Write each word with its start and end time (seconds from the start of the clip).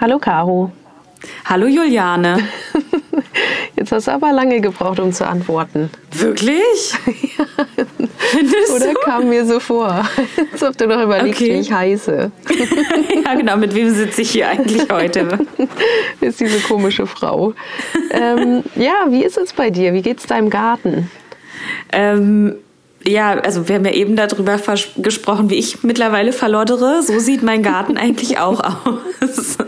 Hallo 0.00 0.18
Caro. 0.18 0.72
Hallo 1.44 1.68
Juliane. 1.68 2.48
Jetzt 3.76 3.92
hast 3.92 4.08
du 4.08 4.12
aber 4.12 4.32
lange 4.32 4.60
gebraucht, 4.60 4.98
um 4.98 5.12
zu 5.12 5.24
antworten. 5.24 5.90
Wirklich? 6.10 6.92
ja. 7.38 7.44
Oder 8.74 8.94
du? 8.94 9.00
kam 9.04 9.28
mir 9.28 9.46
so 9.46 9.60
vor, 9.60 10.04
als 10.52 10.62
ob 10.64 10.76
du 10.76 10.88
noch 10.88 11.02
überlegst, 11.02 11.40
okay. 11.40 11.54
wie 11.54 11.60
ich 11.60 11.72
heiße. 11.72 12.32
ja, 13.24 13.34
genau. 13.34 13.56
Mit 13.58 13.74
wem 13.76 13.90
sitze 13.90 14.22
ich 14.22 14.32
hier 14.32 14.48
eigentlich 14.48 14.90
heute? 14.90 15.38
ist 16.20 16.40
diese 16.40 16.58
komische 16.66 17.06
Frau. 17.06 17.54
Ähm, 18.10 18.64
ja, 18.74 19.06
wie 19.08 19.22
ist 19.22 19.38
es 19.38 19.52
bei 19.52 19.70
dir? 19.70 19.92
Wie 19.92 20.02
geht's 20.02 20.26
deinem 20.26 20.50
Garten? 20.50 21.08
Ähm, 21.92 22.56
ja, 23.06 23.38
also 23.40 23.68
wir 23.68 23.76
haben 23.76 23.84
ja 23.84 23.92
eben 23.92 24.16
darüber 24.16 24.58
gesprochen, 24.96 25.50
wie 25.50 25.56
ich 25.56 25.82
mittlerweile 25.82 26.32
verloddere. 26.32 27.02
So 27.02 27.18
sieht 27.18 27.42
mein 27.42 27.62
Garten 27.62 27.96
eigentlich 27.96 28.38
auch 28.38 28.60
aus. 28.60 29.58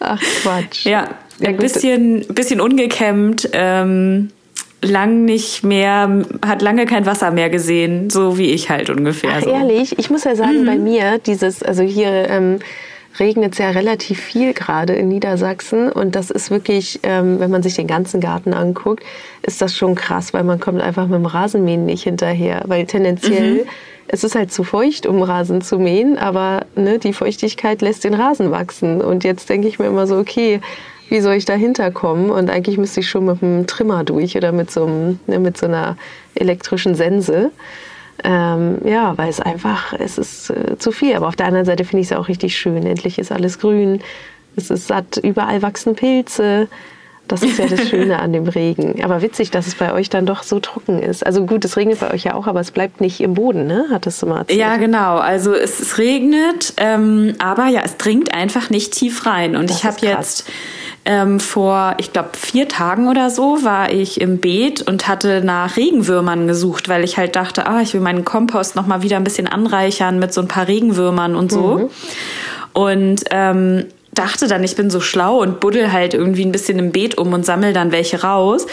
Ach 0.00 0.20
Quatsch. 0.42 0.84
Ja, 0.84 1.08
ein 1.44 1.56
bisschen, 1.56 2.26
bisschen 2.28 2.60
ungekämmt. 2.60 3.50
Ähm, 3.52 4.30
lang 4.82 5.24
nicht 5.26 5.62
mehr, 5.62 6.24
hat 6.44 6.62
lange 6.62 6.86
kein 6.86 7.04
Wasser 7.04 7.30
mehr 7.30 7.50
gesehen, 7.50 8.08
so 8.08 8.38
wie 8.38 8.50
ich 8.50 8.70
halt 8.70 8.90
ungefähr. 8.90 9.32
Ach, 9.36 9.42
so. 9.42 9.50
ehrlich, 9.50 9.98
ich 9.98 10.10
muss 10.10 10.24
ja 10.24 10.34
sagen, 10.34 10.62
mhm. 10.62 10.66
bei 10.66 10.76
mir 10.76 11.18
dieses, 11.18 11.62
also 11.62 11.82
hier 11.82 12.30
ähm, 12.30 12.60
regnet 13.18 13.52
es 13.52 13.58
ja 13.58 13.70
relativ 13.70 14.20
viel 14.20 14.52
gerade 14.54 14.94
in 14.94 15.08
Niedersachsen 15.08 15.90
und 15.90 16.14
das 16.14 16.30
ist 16.30 16.50
wirklich, 16.50 17.00
ähm, 17.02 17.40
wenn 17.40 17.50
man 17.50 17.62
sich 17.62 17.74
den 17.74 17.86
ganzen 17.86 18.20
Garten 18.20 18.54
anguckt, 18.54 19.02
ist 19.42 19.60
das 19.60 19.76
schon 19.76 19.94
krass, 19.94 20.32
weil 20.32 20.44
man 20.44 20.60
kommt 20.60 20.80
einfach 20.80 21.06
mit 21.06 21.16
dem 21.16 21.26
Rasenmähen 21.26 21.84
nicht 21.84 22.04
hinterher, 22.04 22.62
weil 22.66 22.86
tendenziell 22.86 23.54
mhm. 23.54 23.68
es 24.08 24.22
ist 24.22 24.34
halt 24.34 24.52
zu 24.52 24.62
feucht, 24.62 25.06
um 25.06 25.22
Rasen 25.22 25.60
zu 25.60 25.78
mähen, 25.78 26.18
aber 26.18 26.66
ne, 26.76 26.98
die 26.98 27.12
Feuchtigkeit 27.12 27.82
lässt 27.82 28.04
den 28.04 28.14
Rasen 28.14 28.50
wachsen 28.50 29.00
und 29.00 29.24
jetzt 29.24 29.48
denke 29.48 29.66
ich 29.68 29.78
mir 29.78 29.86
immer 29.86 30.06
so, 30.06 30.16
okay, 30.16 30.60
wie 31.10 31.20
soll 31.20 31.34
ich 31.34 31.44
da 31.44 31.54
hinterkommen? 31.54 32.30
Und 32.30 32.50
eigentlich 32.50 32.78
müsste 32.78 33.00
ich 33.00 33.10
schon 33.10 33.26
mit 33.26 33.42
einem 33.42 33.66
Trimmer 33.66 34.04
durch 34.04 34.36
oder 34.36 34.52
mit 34.52 34.70
so, 34.70 34.86
einem, 34.86 35.18
ne, 35.26 35.40
mit 35.40 35.58
so 35.58 35.66
einer 35.66 35.96
elektrischen 36.36 36.94
Sense. 36.94 37.50
Ähm, 38.24 38.78
ja, 38.84 39.16
weil 39.16 39.28
es 39.28 39.40
einfach, 39.40 39.92
es 39.92 40.18
ist 40.18 40.50
äh, 40.50 40.78
zu 40.78 40.92
viel. 40.92 41.14
Aber 41.14 41.28
auf 41.28 41.36
der 41.36 41.46
anderen 41.46 41.66
Seite 41.66 41.84
finde 41.84 42.02
ich 42.02 42.10
es 42.10 42.16
auch 42.16 42.28
richtig 42.28 42.56
schön. 42.56 42.84
Endlich 42.86 43.18
ist 43.18 43.32
alles 43.32 43.58
grün, 43.58 44.00
es 44.56 44.70
ist 44.70 44.88
satt, 44.88 45.16
überall 45.18 45.62
wachsen 45.62 45.94
Pilze. 45.94 46.68
Das 47.28 47.44
ist 47.44 47.58
ja 47.58 47.66
das 47.66 47.88
Schöne 47.88 48.18
an 48.18 48.32
dem 48.32 48.48
Regen. 48.48 49.04
Aber 49.04 49.22
witzig, 49.22 49.52
dass 49.52 49.68
es 49.68 49.76
bei 49.76 49.92
euch 49.92 50.10
dann 50.10 50.26
doch 50.26 50.42
so 50.42 50.58
trocken 50.58 50.98
ist. 50.98 51.24
Also 51.24 51.46
gut, 51.46 51.64
es 51.64 51.76
regnet 51.76 52.00
bei 52.00 52.12
euch 52.12 52.24
ja 52.24 52.34
auch, 52.34 52.48
aber 52.48 52.60
es 52.60 52.72
bleibt 52.72 53.00
nicht 53.00 53.20
im 53.20 53.34
Boden, 53.34 53.66
ne? 53.66 53.86
Hattest 53.90 54.20
du 54.20 54.26
mal 54.26 54.38
erzählt. 54.38 54.58
Ja, 54.58 54.76
genau. 54.76 55.18
Also 55.18 55.54
es, 55.54 55.98
regnet, 55.98 56.74
ähm, 56.76 57.36
aber 57.38 57.68
ja, 57.68 57.82
es 57.84 57.96
dringt 57.98 58.34
einfach 58.34 58.68
nicht 58.68 58.92
tief 58.92 59.26
rein. 59.26 59.54
Und 59.54 59.70
das 59.70 59.78
ich 59.78 59.84
habe 59.84 59.98
jetzt 60.02 60.48
ähm, 61.04 61.40
vor, 61.40 61.94
ich 61.98 62.12
glaube, 62.12 62.30
vier 62.36 62.68
Tagen 62.68 63.08
oder 63.08 63.30
so 63.30 63.64
war 63.64 63.90
ich 63.90 64.20
im 64.20 64.38
Beet 64.38 64.82
und 64.82 65.08
hatte 65.08 65.42
nach 65.42 65.76
Regenwürmern 65.76 66.46
gesucht, 66.46 66.88
weil 66.88 67.04
ich 67.04 67.16
halt 67.16 67.36
dachte, 67.36 67.66
ah, 67.66 67.80
ich 67.80 67.94
will 67.94 68.00
meinen 68.00 68.24
Kompost 68.24 68.76
noch 68.76 68.86
mal 68.86 69.02
wieder 69.02 69.16
ein 69.16 69.24
bisschen 69.24 69.46
anreichern 69.46 70.18
mit 70.18 70.34
so 70.34 70.40
ein 70.40 70.48
paar 70.48 70.68
Regenwürmern 70.68 71.36
und 71.36 71.50
so. 71.50 71.78
Mhm. 71.78 71.90
Und 72.72 73.24
ähm, 73.30 73.86
dachte 74.12 74.48
dann, 74.48 74.64
ich 74.64 74.76
bin 74.76 74.90
so 74.90 75.00
schlau 75.00 75.40
und 75.40 75.60
buddel 75.60 75.92
halt 75.92 76.14
irgendwie 76.14 76.44
ein 76.44 76.52
bisschen 76.52 76.78
im 76.78 76.92
Beet 76.92 77.16
um 77.16 77.32
und 77.32 77.46
sammel 77.46 77.72
dann 77.72 77.92
welche 77.92 78.22
raus. 78.22 78.66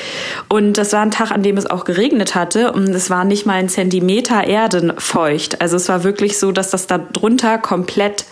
Und 0.49 0.77
das 0.77 0.93
war 0.93 1.01
ein 1.01 1.11
Tag, 1.11 1.31
an 1.31 1.43
dem 1.43 1.57
es 1.57 1.65
auch 1.65 1.85
geregnet 1.85 2.35
hatte 2.35 2.71
und 2.71 2.89
es 2.89 3.09
war 3.09 3.23
nicht 3.23 3.45
mal 3.45 3.53
ein 3.53 3.69
Zentimeter 3.69 4.45
Erde 4.45 4.95
feucht. 4.97 5.61
Also 5.61 5.77
es 5.77 5.87
war 5.89 6.03
wirklich 6.03 6.37
so, 6.37 6.51
dass 6.51 6.71
das 6.71 6.87
da 6.87 6.97
drunter 6.97 7.57
komplett 7.57 8.25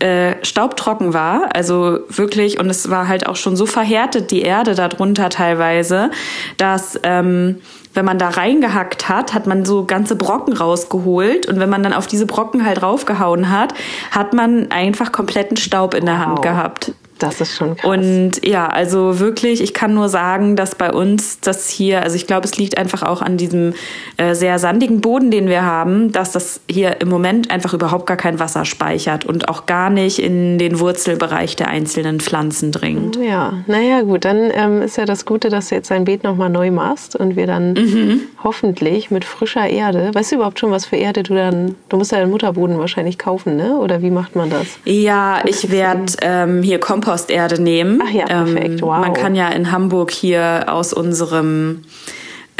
äh, 0.00 0.44
staubtrocken 0.44 1.14
war, 1.14 1.48
also 1.54 2.00
wirklich, 2.08 2.58
und 2.58 2.68
es 2.70 2.90
war 2.90 3.08
halt 3.08 3.26
auch 3.26 3.36
schon 3.36 3.56
so 3.56 3.66
verhärtet, 3.66 4.30
die 4.30 4.42
Erde 4.42 4.74
darunter 4.74 5.28
teilweise, 5.28 6.10
dass 6.56 6.98
ähm, 7.02 7.60
wenn 7.94 8.04
man 8.04 8.18
da 8.18 8.28
reingehackt 8.28 9.08
hat, 9.08 9.34
hat 9.34 9.46
man 9.46 9.64
so 9.64 9.84
ganze 9.84 10.16
Brocken 10.16 10.56
rausgeholt 10.56 11.46
und 11.46 11.58
wenn 11.58 11.68
man 11.68 11.82
dann 11.82 11.92
auf 11.92 12.06
diese 12.06 12.26
Brocken 12.26 12.64
halt 12.64 12.82
raufgehauen 12.82 13.50
hat, 13.50 13.74
hat 14.10 14.32
man 14.32 14.70
einfach 14.70 15.12
kompletten 15.12 15.56
Staub 15.56 15.94
in 15.94 16.06
der 16.06 16.14
wow. 16.14 16.26
Hand 16.26 16.42
gehabt. 16.42 16.92
Das 17.22 17.40
ist 17.40 17.54
schon 17.56 17.76
krass. 17.76 17.88
Und 17.88 18.46
ja, 18.46 18.66
also 18.66 19.20
wirklich, 19.20 19.60
ich 19.60 19.74
kann 19.74 19.94
nur 19.94 20.08
sagen, 20.08 20.56
dass 20.56 20.74
bei 20.74 20.92
uns 20.92 21.40
das 21.40 21.68
hier, 21.68 22.02
also 22.02 22.16
ich 22.16 22.26
glaube, 22.26 22.46
es 22.46 22.56
liegt 22.56 22.78
einfach 22.78 23.02
auch 23.02 23.22
an 23.22 23.36
diesem 23.36 23.74
äh, 24.16 24.34
sehr 24.34 24.58
sandigen 24.58 25.00
Boden, 25.00 25.30
den 25.30 25.48
wir 25.48 25.64
haben, 25.64 26.12
dass 26.12 26.32
das 26.32 26.60
hier 26.68 27.00
im 27.00 27.08
Moment 27.08 27.50
einfach 27.50 27.74
überhaupt 27.74 28.06
gar 28.06 28.16
kein 28.16 28.40
Wasser 28.40 28.64
speichert 28.64 29.26
und 29.26 29.48
auch 29.48 29.66
gar 29.66 29.90
nicht 29.90 30.18
in 30.18 30.58
den 30.58 30.80
Wurzelbereich 30.80 31.56
der 31.56 31.68
einzelnen 31.68 32.20
Pflanzen 32.20 32.72
dringt. 32.72 33.16
Ja, 33.16 33.52
naja, 33.66 34.02
gut, 34.02 34.24
dann 34.24 34.50
ähm, 34.52 34.82
ist 34.82 34.96
ja 34.96 35.04
das 35.04 35.26
Gute, 35.26 35.50
dass 35.50 35.68
du 35.68 35.74
jetzt 35.74 35.90
dein 35.90 36.04
Beet 36.04 36.24
nochmal 36.24 36.48
neu 36.50 36.70
machst 36.70 37.16
und 37.16 37.36
wir 37.36 37.46
dann 37.46 37.74
mhm. 37.74 38.20
hoffentlich 38.42 39.10
mit 39.10 39.26
frischer 39.26 39.68
Erde, 39.68 40.10
weißt 40.14 40.32
du 40.32 40.36
überhaupt 40.36 40.58
schon, 40.58 40.70
was 40.70 40.86
für 40.86 40.96
Erde 40.96 41.22
du 41.22 41.34
dann, 41.34 41.74
du 41.90 41.98
musst 41.98 42.12
ja 42.12 42.18
den 42.18 42.30
Mutterboden 42.30 42.78
wahrscheinlich 42.78 43.18
kaufen, 43.18 43.56
ne? 43.56 43.76
Oder 43.76 44.00
wie 44.00 44.10
macht 44.10 44.36
man 44.36 44.48
das? 44.48 44.66
Ja, 44.84 45.42
ich 45.44 45.70
werde 45.70 46.12
ähm, 46.22 46.62
hier 46.62 46.80
Kompost 46.80 47.09
Komposterde 47.10 47.60
nehmen. 47.60 48.00
Ach 48.04 48.10
ja, 48.10 48.24
perfekt. 48.26 48.64
Ähm, 48.64 48.80
wow. 48.82 49.00
Man 49.00 49.14
kann 49.14 49.34
ja 49.34 49.48
in 49.48 49.72
Hamburg 49.72 50.10
hier 50.12 50.64
aus 50.68 50.92
unserem 50.92 51.82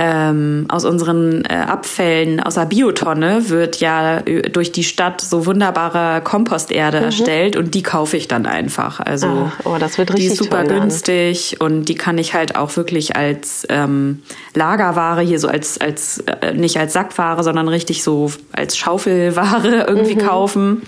ähm, 0.03 0.65
aus 0.71 0.87
unseren 0.87 1.44
äh, 1.44 1.53
Abfällen 1.53 2.41
aus 2.41 2.55
der 2.55 2.65
Biotonne 2.65 3.50
wird 3.50 3.81
ja 3.81 4.21
äh, 4.21 4.49
durch 4.49 4.72
die 4.72 4.83
Stadt 4.83 5.21
so 5.21 5.44
wunderbare 5.44 6.22
Komposterde 6.22 6.99
mhm. 6.99 7.05
erstellt 7.05 7.56
und 7.56 7.75
die 7.75 7.83
kaufe 7.83 8.16
ich 8.16 8.27
dann 8.27 8.47
einfach. 8.47 9.00
Also 9.00 9.27
ah, 9.27 9.53
oh, 9.65 9.77
das 9.78 9.99
wird 9.99 10.15
richtig 10.15 10.28
die 10.28 10.33
ist 10.33 10.38
super 10.43 10.65
günstig 10.65 11.59
an. 11.61 11.67
und 11.67 11.84
die 11.91 11.97
kann 11.97 12.17
ich 12.17 12.32
halt 12.32 12.56
auch 12.56 12.75
wirklich 12.78 13.15
als 13.15 13.67
ähm, 13.69 14.22
Lagerware 14.55 15.21
hier 15.21 15.38
so 15.38 15.49
als 15.49 15.78
als 15.78 16.25
äh, 16.41 16.55
nicht 16.55 16.78
als 16.78 16.94
Sackware, 16.94 17.44
sondern 17.44 17.69
richtig 17.69 18.03
so 18.03 18.32
als 18.53 18.78
Schaufelware 18.78 19.84
irgendwie 19.87 20.15
mhm. 20.15 20.27
kaufen. 20.27 20.82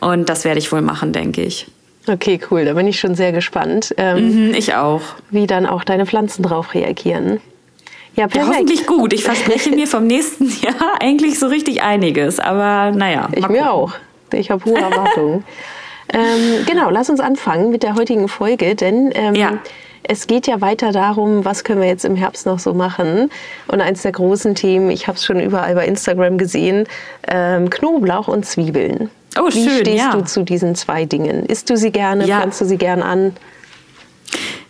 Und 0.00 0.28
das 0.28 0.44
werde 0.44 0.60
ich 0.60 0.70
wohl 0.70 0.82
machen, 0.82 1.12
denke 1.12 1.42
ich. 1.42 1.66
Okay, 2.08 2.40
cool. 2.50 2.64
Da 2.64 2.74
bin 2.74 2.86
ich 2.86 3.00
schon 3.00 3.14
sehr 3.14 3.32
gespannt. 3.32 3.94
Ähm, 3.96 4.48
mhm, 4.48 4.54
ich 4.54 4.74
auch. 4.74 5.02
Wie 5.30 5.46
dann 5.46 5.66
auch 5.66 5.84
deine 5.84 6.06
Pflanzen 6.06 6.42
drauf 6.42 6.74
reagieren. 6.74 7.40
Ja, 8.14 8.28
perfekt. 8.28 8.36
Ja, 8.36 8.46
hoffentlich 8.46 8.86
gut. 8.86 9.12
Ich 9.12 9.24
verspreche 9.24 9.70
mir 9.70 9.86
vom 9.86 10.06
nächsten 10.06 10.48
Jahr 10.62 11.00
eigentlich 11.00 11.38
so 11.38 11.46
richtig 11.46 11.82
einiges. 11.82 12.40
Aber 12.40 12.96
naja. 12.96 13.28
Ich 13.34 13.48
mir 13.48 13.70
auch. 13.70 13.92
Ich 14.32 14.50
habe 14.50 14.64
hohe 14.64 14.78
Erwartungen. 14.78 15.44
ähm, 16.12 16.64
genau, 16.66 16.90
lass 16.90 17.10
uns 17.10 17.20
anfangen 17.20 17.70
mit 17.70 17.82
der 17.82 17.94
heutigen 17.94 18.28
Folge, 18.28 18.74
denn 18.74 19.12
ähm, 19.14 19.34
ja. 19.34 19.58
es 20.02 20.26
geht 20.26 20.46
ja 20.46 20.60
weiter 20.60 20.92
darum, 20.92 21.44
was 21.44 21.62
können 21.62 21.80
wir 21.80 21.88
jetzt 21.88 22.04
im 22.04 22.16
Herbst 22.16 22.46
noch 22.46 22.58
so 22.58 22.74
machen. 22.74 23.30
Und 23.68 23.80
eins 23.80 24.02
der 24.02 24.12
großen 24.12 24.54
Themen, 24.54 24.90
ich 24.90 25.06
habe 25.06 25.16
es 25.16 25.24
schon 25.24 25.38
überall 25.38 25.74
bei 25.74 25.86
Instagram 25.86 26.38
gesehen, 26.38 26.86
ähm, 27.28 27.70
Knoblauch 27.70 28.28
und 28.28 28.46
Zwiebeln. 28.46 29.10
Oh, 29.38 29.48
Wie 29.48 29.64
schön, 29.64 29.80
stehst 29.80 29.98
ja. 29.98 30.12
du 30.12 30.24
zu 30.24 30.42
diesen 30.42 30.74
zwei 30.74 31.04
Dingen? 31.04 31.46
Isst 31.46 31.68
du 31.70 31.76
sie 31.76 31.90
gerne? 31.90 32.26
Ja. 32.26 32.38
Pflanzt 32.38 32.60
du 32.60 32.64
sie 32.64 32.78
gern 32.78 33.02
an? 33.02 33.36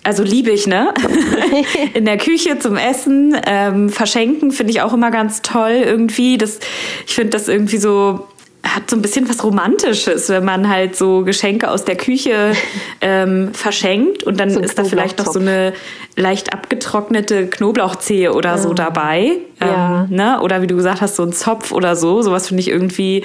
Also 0.02 0.22
liebe 0.22 0.50
ich, 0.50 0.66
ne? 0.66 0.94
In 1.94 2.04
der 2.04 2.16
Küche 2.16 2.58
zum 2.58 2.76
Essen. 2.76 3.36
Ähm, 3.44 3.88
verschenken 3.88 4.52
finde 4.52 4.70
ich 4.70 4.80
auch 4.80 4.92
immer 4.92 5.10
ganz 5.10 5.42
toll 5.42 5.82
irgendwie. 5.84 6.38
Das, 6.38 6.60
ich 7.06 7.14
finde 7.14 7.30
das 7.30 7.48
irgendwie 7.48 7.78
so 7.78 8.26
hat 8.74 8.90
so 8.90 8.96
ein 8.96 9.02
bisschen 9.02 9.28
was 9.28 9.44
Romantisches, 9.44 10.28
wenn 10.28 10.44
man 10.44 10.68
halt 10.68 10.96
so 10.96 11.22
Geschenke 11.22 11.70
aus 11.70 11.84
der 11.84 11.96
Küche 11.96 12.52
ähm, 13.00 13.52
verschenkt 13.54 14.24
und 14.24 14.40
dann 14.40 14.50
so 14.50 14.60
ist 14.60 14.78
da 14.78 14.84
vielleicht 14.84 15.18
noch 15.18 15.32
so 15.32 15.38
eine 15.38 15.72
leicht 16.16 16.52
abgetrocknete 16.52 17.46
Knoblauchzehe 17.46 18.32
oder 18.32 18.50
ja. 18.50 18.58
so 18.58 18.72
dabei. 18.72 19.32
Ja. 19.60 20.06
Ähm, 20.10 20.16
ne? 20.16 20.40
Oder 20.40 20.62
wie 20.62 20.66
du 20.66 20.76
gesagt 20.76 21.02
hast, 21.02 21.16
so 21.16 21.22
ein 21.22 21.32
Zopf 21.32 21.72
oder 21.72 21.94
so. 21.94 22.22
Sowas 22.22 22.48
finde 22.48 22.62
ich 22.62 22.68
irgendwie 22.68 23.24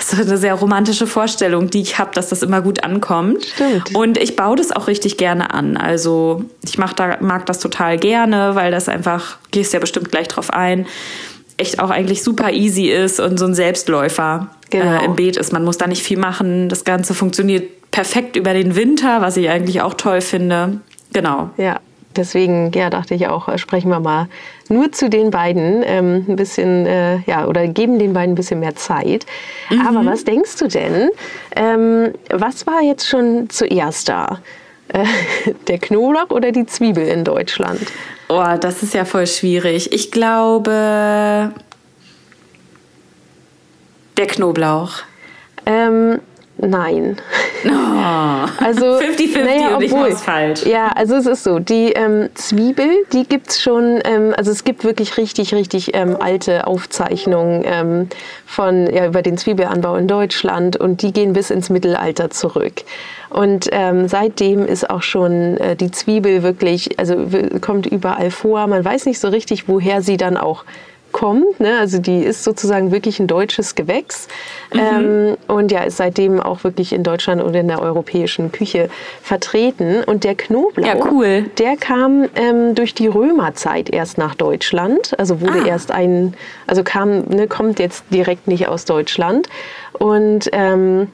so 0.00 0.22
eine 0.22 0.38
sehr 0.38 0.54
romantische 0.54 1.06
Vorstellung, 1.06 1.70
die 1.70 1.80
ich 1.80 1.98
habe, 1.98 2.12
dass 2.14 2.28
das 2.28 2.42
immer 2.42 2.62
gut 2.62 2.84
ankommt. 2.84 3.44
Stimmt. 3.44 3.94
Und 3.94 4.16
ich 4.16 4.36
baue 4.36 4.56
das 4.56 4.70
auch 4.70 4.86
richtig 4.86 5.16
gerne 5.16 5.52
an. 5.52 5.76
Also 5.76 6.44
ich 6.62 6.78
mach 6.78 6.92
da, 6.92 7.18
mag 7.20 7.46
das 7.46 7.58
total 7.58 7.98
gerne, 7.98 8.54
weil 8.54 8.70
das 8.70 8.88
einfach, 8.88 9.38
gehst 9.50 9.72
ja 9.72 9.80
bestimmt 9.80 10.10
gleich 10.10 10.28
drauf 10.28 10.50
ein, 10.50 10.86
echt 11.56 11.80
auch 11.80 11.90
eigentlich 11.90 12.22
super 12.22 12.52
easy 12.52 12.88
ist 12.88 13.20
und 13.20 13.38
so 13.38 13.44
ein 13.44 13.54
Selbstläufer 13.54 14.48
genau. 14.70 15.00
äh, 15.00 15.04
im 15.04 15.16
Beet 15.16 15.36
ist. 15.36 15.52
Man 15.52 15.64
muss 15.64 15.78
da 15.78 15.86
nicht 15.86 16.02
viel 16.02 16.18
machen. 16.18 16.68
Das 16.68 16.84
Ganze 16.84 17.14
funktioniert 17.14 17.90
perfekt 17.90 18.36
über 18.36 18.54
den 18.54 18.76
Winter, 18.76 19.20
was 19.20 19.36
ich 19.36 19.48
eigentlich 19.48 19.82
auch 19.82 19.94
toll 19.94 20.20
finde. 20.20 20.80
Genau. 21.12 21.50
Ja, 21.56 21.80
deswegen 22.16 22.70
ja, 22.72 22.90
dachte 22.90 23.14
ich 23.14 23.26
auch, 23.26 23.48
äh, 23.48 23.58
sprechen 23.58 23.90
wir 23.90 24.00
mal 24.00 24.28
nur 24.68 24.92
zu 24.92 25.10
den 25.10 25.30
beiden 25.30 25.82
ähm, 25.84 26.24
ein 26.28 26.36
bisschen, 26.36 26.86
äh, 26.86 27.18
ja, 27.26 27.46
oder 27.46 27.66
geben 27.66 27.98
den 27.98 28.12
beiden 28.12 28.32
ein 28.32 28.36
bisschen 28.36 28.60
mehr 28.60 28.76
Zeit. 28.76 29.26
Mhm. 29.70 29.86
Aber 29.86 30.06
was 30.06 30.24
denkst 30.24 30.56
du 30.56 30.68
denn? 30.68 31.10
Ähm, 31.56 32.12
was 32.30 32.66
war 32.66 32.80
jetzt 32.82 33.08
schon 33.08 33.50
zuerst 33.50 34.08
da? 34.08 34.38
Äh, 34.88 35.04
der 35.68 35.78
Knoblauch 35.78 36.30
oder 36.30 36.52
die 36.52 36.66
Zwiebel 36.66 37.06
in 37.06 37.24
Deutschland? 37.24 37.80
Oh, 38.28 38.54
das 38.60 38.82
ist 38.82 38.94
ja 38.94 39.04
voll 39.04 39.26
schwierig. 39.26 39.92
Ich 39.92 40.12
glaube, 40.12 41.52
Der 44.20 44.26
Knoblauch. 44.26 44.96
Ähm, 45.64 46.20
nein. 46.58 47.16
Oh. 47.64 47.68
Also 47.68 48.84
50-50 49.00 49.44
naja, 49.44 49.76
und 49.76 49.82
ich 49.82 49.92
mach's 49.92 50.20
falsch. 50.20 50.66
Ja, 50.66 50.88
also 50.88 51.14
es 51.14 51.24
ist 51.24 51.42
so, 51.42 51.58
die 51.58 51.92
ähm, 51.92 52.28
Zwiebel, 52.34 53.06
die 53.14 53.24
gibt's 53.24 53.62
schon, 53.62 53.98
ähm, 54.04 54.34
also 54.36 54.50
es 54.50 54.64
gibt 54.64 54.84
wirklich 54.84 55.16
richtig, 55.16 55.54
richtig 55.54 55.94
ähm, 55.94 56.18
alte 56.20 56.66
Aufzeichnungen 56.66 57.62
ähm, 57.64 58.08
von, 58.44 58.92
ja, 58.92 59.06
über 59.06 59.22
den 59.22 59.38
Zwiebelanbau 59.38 59.96
in 59.96 60.06
Deutschland 60.06 60.76
und 60.76 61.00
die 61.00 61.14
gehen 61.14 61.32
bis 61.32 61.48
ins 61.48 61.70
Mittelalter 61.70 62.28
zurück. 62.28 62.82
Und 63.30 63.70
ähm, 63.72 64.06
seitdem 64.06 64.66
ist 64.66 64.90
auch 64.90 65.02
schon 65.02 65.56
äh, 65.56 65.76
die 65.76 65.92
Zwiebel 65.92 66.42
wirklich, 66.42 66.98
also 66.98 67.26
kommt 67.62 67.86
überall 67.86 68.30
vor. 68.30 68.66
Man 68.66 68.84
weiß 68.84 69.06
nicht 69.06 69.18
so 69.18 69.28
richtig, 69.28 69.66
woher 69.66 70.02
sie 70.02 70.18
dann 70.18 70.36
auch 70.36 70.66
kommt. 71.12 71.60
Ne? 71.60 71.78
Also 71.78 71.98
die 71.98 72.18
ist 72.18 72.44
sozusagen 72.44 72.92
wirklich 72.92 73.20
ein 73.20 73.26
deutsches 73.26 73.74
Gewächs 73.74 74.28
mhm. 74.72 74.80
ähm, 74.80 75.36
und 75.48 75.72
ja, 75.72 75.82
ist 75.82 75.96
seitdem 75.96 76.40
auch 76.40 76.64
wirklich 76.64 76.92
in 76.92 77.02
Deutschland 77.02 77.42
und 77.42 77.54
in 77.54 77.68
der 77.68 77.80
europäischen 77.80 78.52
Küche 78.52 78.88
vertreten. 79.22 80.02
Und 80.04 80.24
der 80.24 80.34
Knoblauch, 80.34 80.86
ja, 80.86 80.96
cool. 81.10 81.44
der 81.58 81.76
kam 81.76 82.28
ähm, 82.34 82.74
durch 82.74 82.94
die 82.94 83.06
Römerzeit 83.06 83.90
erst 83.90 84.18
nach 84.18 84.34
Deutschland. 84.34 85.18
Also 85.18 85.40
wurde 85.40 85.62
ah. 85.64 85.66
erst 85.66 85.90
ein, 85.90 86.34
also 86.66 86.82
kam, 86.82 87.24
ne, 87.28 87.46
kommt 87.48 87.78
jetzt 87.78 88.04
direkt 88.10 88.48
nicht 88.48 88.68
aus 88.68 88.84
Deutschland. 88.84 89.48
Und 89.92 90.48
ähm, 90.52 91.08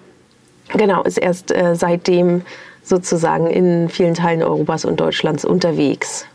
genau, 0.69 1.03
ist 1.03 1.19
erst 1.19 1.51
äh, 1.53 1.75
seitdem 1.75 2.43
sozusagen 2.83 3.49
in 3.49 3.89
vielen 3.89 4.15
Teilen 4.15 4.43
Europas 4.43 4.85
und 4.85 5.01
Deutschlands 5.01 5.45
unterwegs. 5.45 6.27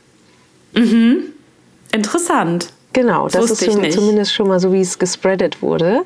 Mhm. 0.73 1.23
Interessant. 1.93 2.73
Genau, 2.93 3.27
das, 3.27 3.47
das 3.47 3.61
ist 3.61 3.73
schon, 3.73 3.91
zumindest 3.91 4.33
schon 4.33 4.47
mal 4.47 4.59
so, 4.59 4.73
wie 4.73 4.81
es 4.81 4.99
gespreadet 4.99 5.61
wurde. 5.61 6.03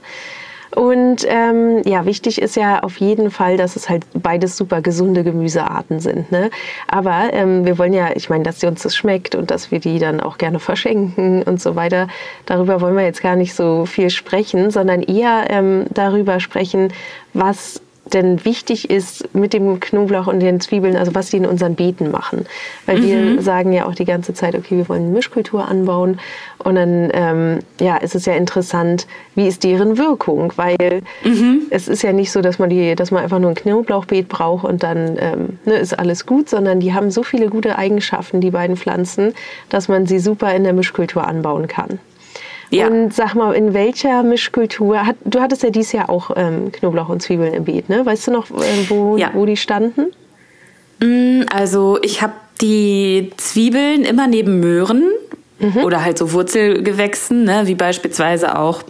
Und 0.75 1.25
ähm, 1.29 1.81
ja, 1.85 2.05
wichtig 2.05 2.41
ist 2.41 2.57
ja 2.57 2.83
auf 2.83 2.97
jeden 2.97 3.31
Fall, 3.31 3.55
dass 3.55 3.77
es 3.77 3.89
halt 3.89 4.03
beides 4.13 4.57
super 4.57 4.81
gesunde 4.81 5.23
Gemüsearten 5.23 6.01
sind. 6.01 6.31
Ne? 6.33 6.49
Aber 6.87 7.29
ähm, 7.31 7.65
wir 7.65 7.77
wollen 7.77 7.93
ja, 7.93 8.09
ich 8.13 8.29
meine, 8.29 8.43
dass 8.43 8.61
uns 8.63 8.83
das 8.83 8.95
schmeckt 8.95 9.35
und 9.35 9.51
dass 9.51 9.71
wir 9.71 9.79
die 9.79 9.99
dann 9.99 10.19
auch 10.19 10.37
gerne 10.37 10.59
verschenken 10.59 11.43
und 11.43 11.61
so 11.61 11.77
weiter. 11.77 12.09
Darüber 12.45 12.81
wollen 12.81 12.97
wir 12.97 13.05
jetzt 13.05 13.23
gar 13.23 13.37
nicht 13.37 13.53
so 13.53 13.85
viel 13.85 14.09
sprechen, 14.09 14.69
sondern 14.69 15.01
eher 15.01 15.45
ähm, 15.49 15.85
darüber 15.93 16.41
sprechen, 16.41 16.91
was 17.33 17.81
denn 18.13 18.45
wichtig 18.45 18.89
ist 18.89 19.33
mit 19.33 19.53
dem 19.53 19.79
Knoblauch 19.79 20.27
und 20.27 20.39
den 20.39 20.59
Zwiebeln, 20.59 20.95
also 20.95 21.15
was 21.15 21.31
die 21.31 21.37
in 21.37 21.45
unseren 21.45 21.75
Beeten 21.75 22.11
machen. 22.11 22.45
Weil 22.85 22.99
mhm. 22.99 23.03
wir 23.35 23.41
sagen 23.41 23.73
ja 23.73 23.87
auch 23.87 23.95
die 23.95 24.05
ganze 24.05 24.33
Zeit, 24.33 24.55
okay, 24.55 24.77
wir 24.77 24.87
wollen 24.87 25.03
eine 25.03 25.11
Mischkultur 25.11 25.67
anbauen. 25.67 26.19
Und 26.59 26.75
dann 26.75 27.09
ähm, 27.13 27.59
ja, 27.79 27.97
ist 27.97 28.15
es 28.15 28.25
ja 28.25 28.33
interessant, 28.35 29.07
wie 29.33 29.47
ist 29.47 29.63
deren 29.63 29.97
Wirkung? 29.97 30.53
Weil 30.55 31.01
mhm. 31.23 31.63
es 31.71 31.87
ist 31.87 32.03
ja 32.03 32.13
nicht 32.13 32.31
so, 32.31 32.41
dass 32.41 32.59
man, 32.59 32.69
die, 32.69 32.95
dass 32.95 33.11
man 33.11 33.23
einfach 33.23 33.39
nur 33.39 33.49
ein 33.49 33.55
Knoblauchbeet 33.55 34.27
braucht 34.27 34.65
und 34.65 34.83
dann 34.83 35.17
ähm, 35.19 35.59
ne, 35.65 35.75
ist 35.75 35.97
alles 35.97 36.25
gut, 36.25 36.49
sondern 36.49 36.79
die 36.79 36.93
haben 36.93 37.09
so 37.09 37.23
viele 37.23 37.49
gute 37.49 37.77
Eigenschaften, 37.77 38.39
die 38.39 38.51
beiden 38.51 38.77
Pflanzen, 38.77 39.33
dass 39.69 39.87
man 39.87 40.05
sie 40.05 40.19
super 40.19 40.53
in 40.53 40.63
der 40.63 40.73
Mischkultur 40.73 41.27
anbauen 41.27 41.67
kann. 41.67 41.99
Ja. 42.71 42.87
Und 42.87 43.13
sag 43.13 43.35
mal, 43.35 43.53
in 43.53 43.73
welcher 43.73 44.23
Mischkultur, 44.23 45.05
hat, 45.05 45.15
du 45.23 45.39
hattest 45.39 45.63
ja 45.63 45.69
dieses 45.69 45.91
Jahr 45.91 46.09
auch 46.09 46.31
ähm, 46.35 46.71
Knoblauch 46.71 47.09
und 47.09 47.21
Zwiebeln 47.21 47.53
im 47.53 47.65
Beet, 47.65 47.89
ne? 47.89 48.05
Weißt 48.05 48.27
du 48.27 48.31
noch, 48.31 48.49
äh, 48.49 48.89
wo, 48.89 49.17
ja. 49.17 49.31
wo 49.33 49.45
die 49.45 49.57
standen? 49.57 50.07
Mm, 50.99 51.43
also 51.51 51.99
ich 52.01 52.21
habe 52.21 52.33
die 52.61 53.31
Zwiebeln 53.37 54.03
immer 54.03 54.27
neben 54.27 54.59
Möhren 54.59 55.03
mhm. 55.59 55.83
oder 55.83 56.03
halt 56.03 56.17
so 56.17 56.31
Wurzelgewächsen, 56.31 57.43
ne? 57.43 57.63
wie 57.65 57.75
beispielsweise 57.75 58.57
auch 58.57 58.83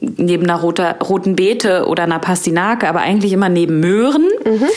neben 0.00 0.44
einer 0.44 0.60
roter, 0.60 0.96
roten 0.98 1.36
Beete 1.36 1.86
oder 1.86 2.02
einer 2.02 2.18
Pastinake, 2.18 2.88
aber 2.88 3.00
eigentlich 3.00 3.32
immer 3.32 3.48
neben 3.48 3.80
Möhren. 3.80 4.28
Mhm. 4.44 4.68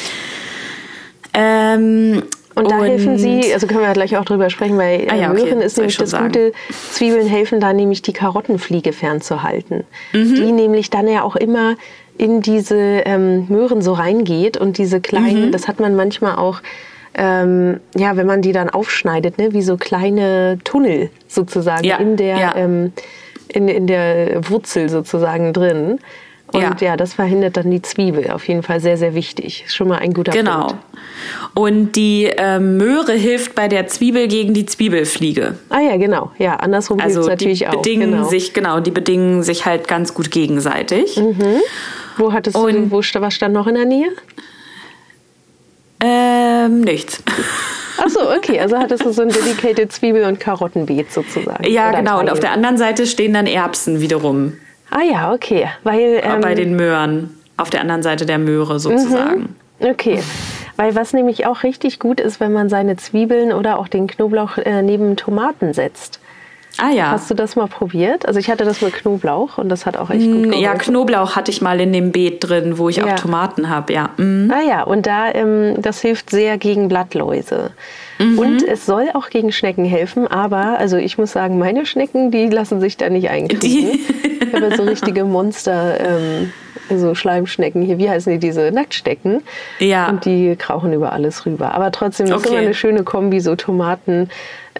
Ähm, 1.33 2.23
und 2.55 2.71
da 2.71 2.79
und 2.79 2.85
helfen 2.85 3.17
Sie, 3.17 3.53
also 3.53 3.67
können 3.67 3.81
wir 3.81 3.91
gleich 3.93 4.15
auch 4.17 4.25
drüber 4.25 4.49
sprechen, 4.49 4.77
weil 4.77 5.07
ah, 5.09 5.15
ja, 5.15 5.31
okay. 5.31 5.43
Möhren 5.43 5.61
ist 5.61 5.77
nämlich 5.77 5.97
das 5.97 6.11
sagen. 6.11 6.27
Gute, 6.27 6.53
Zwiebeln 6.91 7.27
helfen 7.27 7.59
da 7.59 7.73
nämlich 7.73 8.01
die 8.01 8.13
Karottenfliege 8.13 8.93
fernzuhalten. 8.93 9.83
Mhm. 10.13 10.35
Die 10.35 10.51
nämlich 10.51 10.89
dann 10.89 11.07
ja 11.07 11.23
auch 11.23 11.35
immer 11.35 11.75
in 12.17 12.41
diese 12.41 12.77
ähm, 12.77 13.45
Möhren 13.49 13.81
so 13.81 13.93
reingeht 13.93 14.57
und 14.57 14.77
diese 14.77 15.01
kleinen, 15.01 15.47
mhm. 15.47 15.51
das 15.51 15.67
hat 15.67 15.79
man 15.81 15.95
manchmal 15.95 16.37
auch, 16.37 16.61
ähm, 17.13 17.81
ja, 17.95 18.15
wenn 18.15 18.25
man 18.25 18.41
die 18.41 18.53
dann 18.53 18.69
aufschneidet, 18.69 19.37
ne, 19.37 19.53
wie 19.53 19.61
so 19.61 19.75
kleine 19.75 20.57
Tunnel 20.63 21.09
sozusagen 21.27 21.83
ja. 21.83 21.97
in 21.97 22.15
der 22.15 22.37
ja. 22.37 22.55
ähm, 22.55 22.93
in, 23.49 23.67
in 23.67 23.87
der 23.87 24.49
Wurzel 24.49 24.89
sozusagen 24.89 25.53
drin. 25.53 25.99
Und 26.51 26.61
ja. 26.61 26.75
ja. 26.79 26.97
das 26.97 27.13
verhindert 27.13 27.57
dann 27.57 27.71
die 27.71 27.81
Zwiebel. 27.81 28.29
Auf 28.31 28.47
jeden 28.47 28.63
Fall 28.63 28.79
sehr, 28.79 28.97
sehr 28.97 29.15
wichtig. 29.15 29.63
Ist 29.65 29.75
schon 29.75 29.87
mal 29.87 29.97
ein 29.97 30.13
guter 30.13 30.31
genau. 30.31 30.67
Punkt. 30.67 30.75
Genau. 30.91 31.65
Und 31.65 31.93
die 31.93 32.25
äh, 32.25 32.59
Möhre 32.59 33.13
hilft 33.13 33.55
bei 33.55 33.67
der 33.67 33.87
Zwiebel 33.87 34.27
gegen 34.27 34.53
die 34.53 34.65
Zwiebelfliege. 34.65 35.57
Ah 35.69 35.79
ja, 35.79 35.97
genau. 35.97 36.31
Ja, 36.37 36.57
andersrum 36.57 36.99
also 36.99 37.21
hilft 37.21 37.29
natürlich 37.29 37.59
die 37.59 37.75
bedingen 37.75 38.13
auch. 38.13 38.17
Genau. 38.17 38.29
Sich, 38.29 38.53
genau, 38.53 38.79
die 38.79 38.91
bedingen 38.91 39.43
sich 39.43 39.65
halt 39.65 39.87
ganz 39.87 40.13
gut 40.13 40.31
gegenseitig. 40.31 41.17
Mhm. 41.17 41.61
Wo 42.17 42.31
hattest 42.31 42.55
Und, 42.55 42.73
du, 42.73 42.91
wo, 42.91 42.99
was 42.99 43.33
stand 43.33 43.53
noch 43.53 43.67
in 43.67 43.75
der 43.75 43.85
Nähe? 43.85 44.09
Ähm, 46.01 46.81
nichts. 46.81 47.23
Ach 47.97 48.09
so, 48.09 48.29
okay. 48.31 48.59
Also 48.65 48.77
hattest 48.77 49.05
du 49.05 49.11
so 49.11 49.21
ein 49.21 49.29
dedicated 49.29 49.91
Zwiebel- 49.91 50.25
und 50.25 50.39
Karottenbeet 50.39 51.11
sozusagen. 51.11 51.63
Ja, 51.65 51.91
genau. 51.91 52.19
Und 52.19 52.29
auf 52.29 52.39
der 52.39 52.51
anderen 52.51 52.77
Seite 52.77 53.05
stehen 53.07 53.33
dann 53.33 53.47
Erbsen 53.47 54.01
wiederum. 54.01 54.57
Ah 54.95 55.03
ja, 55.03 55.33
okay. 55.33 55.67
Weil, 55.83 56.21
ähm, 56.23 56.39
Bei 56.39 56.55
den 56.55 56.77
Möhren, 56.77 57.37
auf 57.57 57.69
der 57.69 57.81
anderen 57.81 58.01
Seite 58.01 58.25
der 58.25 58.37
Möhre 58.37 58.79
sozusagen. 58.79 59.53
Mhm. 59.79 59.89
Okay. 59.89 60.23
Weil 60.77 60.95
was 60.95 61.11
nämlich 61.11 61.45
auch 61.45 61.63
richtig 61.63 61.99
gut 61.99 62.21
ist, 62.21 62.39
wenn 62.39 62.53
man 62.53 62.69
seine 62.69 62.95
Zwiebeln 62.95 63.51
oder 63.51 63.77
auch 63.77 63.89
den 63.89 64.07
Knoblauch 64.07 64.57
äh, 64.57 64.81
neben 64.81 65.17
Tomaten 65.17 65.73
setzt. 65.73 66.21
Ah 66.77 66.91
ja. 66.91 67.11
Hast 67.11 67.29
du 67.29 67.33
das 67.33 67.55
mal 67.55 67.67
probiert? 67.67 68.27
Also 68.27 68.39
ich 68.39 68.49
hatte 68.49 68.65
das 68.65 68.81
mit 68.81 68.93
Knoblauch 68.93 69.57
und 69.57 69.69
das 69.69 69.85
hat 69.85 69.97
auch 69.97 70.09
echt 70.09 70.25
gut 70.25 70.43
geholfen. 70.43 70.61
Ja, 70.61 70.73
Knoblauch 70.73 71.35
hatte 71.35 71.51
ich 71.51 71.61
mal 71.61 71.79
in 71.79 71.93
dem 71.93 72.11
Beet 72.11 72.47
drin, 72.47 72.77
wo 72.77 72.89
ich 72.89 72.97
ja. 72.97 73.05
auch 73.05 73.15
Tomaten 73.15 73.69
habe, 73.69 73.93
ja. 73.93 74.09
Mhm. 74.17 74.51
Ah 74.53 74.61
ja, 74.61 74.83
und 74.83 75.05
da 75.05 75.33
ähm, 75.33 75.75
das 75.81 76.01
hilft 76.01 76.29
sehr 76.29 76.57
gegen 76.57 76.87
Blattläuse. 76.87 77.71
Mhm. 78.19 78.39
Und 78.39 78.67
es 78.67 78.85
soll 78.85 79.09
auch 79.13 79.29
gegen 79.29 79.51
Schnecken 79.51 79.85
helfen, 79.85 80.27
aber 80.27 80.77
also 80.79 80.97
ich 80.97 81.17
muss 81.17 81.31
sagen, 81.31 81.57
meine 81.57 81.85
Schnecken, 81.85 82.31
die 82.31 82.47
lassen 82.47 82.81
sich 82.81 82.97
da 82.97 83.09
nicht 83.09 83.29
einkriegen. 83.29 83.99
ich 84.41 84.53
habe 84.53 84.75
so 84.75 84.83
richtige 84.83 85.23
Monster. 85.23 85.99
Ähm, 85.99 86.51
so 86.89 87.15
Schleimschnecken 87.15 87.81
hier, 87.81 87.97
wie 87.97 88.09
heißen 88.09 88.31
die, 88.31 88.39
diese 88.39 88.71
Nacktstecken? 88.71 89.41
Ja. 89.79 90.07
Und 90.09 90.25
die 90.25 90.55
krauchen 90.55 90.93
über 90.93 91.13
alles 91.13 91.45
rüber. 91.45 91.73
Aber 91.73 91.91
trotzdem 91.91 92.27
okay. 92.27 92.35
ist 92.35 92.45
immer 92.45 92.57
eine 92.59 92.73
schöne 92.73 93.03
Kombi, 93.03 93.39
so 93.39 93.55
Tomaten, 93.55 94.29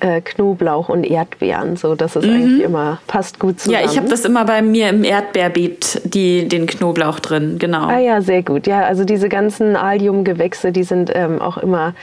äh, 0.02 0.22
Knoblauch 0.22 0.90
und 0.90 1.04
Erdbeeren. 1.04 1.78
So, 1.78 1.96
das 1.96 2.16
ist 2.16 2.26
mhm. 2.26 2.34
eigentlich 2.34 2.64
immer, 2.64 3.00
passt 3.08 3.40
gut 3.40 3.60
zusammen. 3.60 3.84
Ja, 3.84 3.90
ich 3.90 3.98
habe 3.98 4.10
das 4.10 4.26
immer 4.26 4.46
bei 4.46 4.62
mir 4.62 4.90
im 4.90 5.04
Erdbeerbeet, 5.04 6.02
die, 6.04 6.48
den 6.48 6.68
Knoblauch 6.68 7.20
drin, 7.20 7.58
genau. 7.60 7.88
Ah 7.88 8.00
ja, 8.00 8.22
sehr 8.22 8.44
gut. 8.44 8.68
Ja, 8.68 8.82
also 8.82 9.06
diese 9.06 9.30
ganzen 9.30 9.76
Alliumgewächse, 9.76 10.72
die 10.72 10.84
sind 10.84 11.12
ähm, 11.14 11.42
auch 11.42 11.58
immer 11.58 11.94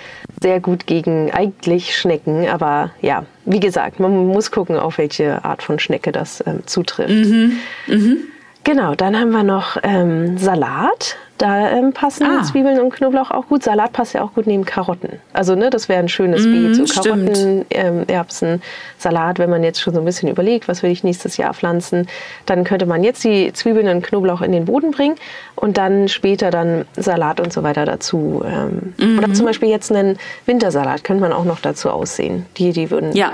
sehr 0.42 0.61
gut 0.61 0.87
gegen 0.87 1.30
eigentlich 1.30 1.96
Schnecken. 1.96 2.49
Aber 2.49 2.90
ja, 3.00 3.25
wie 3.44 3.61
gesagt, 3.61 4.00
man 4.00 4.26
muss 4.26 4.50
gucken, 4.50 4.76
auf 4.76 4.99
welche 4.99 5.44
Art 5.44 5.62
von 5.62 5.78
Schnecke 5.78 6.12
das 6.12 6.42
ähm, 6.46 6.61
zutrifft. 6.66 7.11
Mhm. 7.11 7.58
Mhm. 7.87 8.16
Genau, 8.64 8.94
dann 8.94 9.18
haben 9.18 9.30
wir 9.32 9.42
noch 9.42 9.76
ähm, 9.82 10.38
Salat. 10.38 11.16
Da 11.42 11.70
ähm, 11.70 11.92
passen 11.92 12.25
ah. 12.25 12.44
Zwiebeln 12.44 12.78
und 12.78 12.94
Knoblauch 12.94 13.32
auch 13.32 13.49
gut. 13.49 13.64
Salat 13.64 13.92
passt 13.92 14.14
ja 14.14 14.22
auch 14.22 14.32
gut 14.32 14.46
neben 14.46 14.64
Karotten. 14.64 15.18
Also 15.32 15.56
ne, 15.56 15.70
das 15.70 15.88
wäre 15.88 15.99
ein 15.99 16.08
schönes 16.08 16.46
mm, 16.46 16.52
Beet. 16.52 16.76
So 16.76 17.02
Karotten, 17.02 17.66
ähm, 17.70 18.04
Erbsen, 18.06 18.62
Salat. 18.96 19.40
Wenn 19.40 19.50
man 19.50 19.64
jetzt 19.64 19.80
schon 19.80 19.92
so 19.92 19.99
ein 19.99 20.04
bisschen 20.04 20.28
überlegt, 20.28 20.68
was 20.68 20.84
will 20.84 20.92
ich 20.92 21.02
nächstes 21.02 21.38
Jahr 21.38 21.52
pflanzen, 21.52 22.06
dann 22.46 22.62
könnte 22.62 22.87
man 22.87 23.02
jetzt 23.02 23.25
die 23.25 23.52
Zwiebeln 23.52 23.88
und 23.88 24.02
Knoblauch 24.02 24.40
in 24.40 24.52
den 24.52 24.66
Boden 24.66 24.92
bringen 24.92 25.16
und 25.56 25.78
dann 25.78 26.06
später 26.06 26.52
dann 26.52 26.84
Salat 26.96 27.40
und 27.40 27.52
so 27.52 27.64
weiter 27.64 27.87
dazu. 27.87 28.44
Ähm, 28.46 28.94
mm 28.96 29.18
Oder 29.18 29.34
zum 29.34 29.44
Beispiel 29.44 29.68
jetzt 29.68 29.90
einen 29.90 30.20
Wintersalat 30.46 31.02
könnte 31.02 31.22
man 31.22 31.32
auch 31.32 31.44
noch 31.44 31.58
dazu 31.58 31.90
aussehen. 31.90 32.46
Die, 32.56 32.70
die 32.70 32.92
würden 32.92 33.16
ja. 33.16 33.32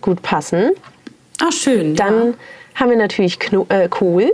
gut 0.00 0.22
passen. 0.22 0.70
Ah, 1.42 1.52
schön. 1.52 1.94
Dann 1.94 2.28
ja. 2.28 2.34
haben 2.76 2.88
wir 2.88 2.96
natürlich 2.96 3.38
Kno 3.38 3.66
äh, 3.68 3.90
Kohl. 3.90 4.32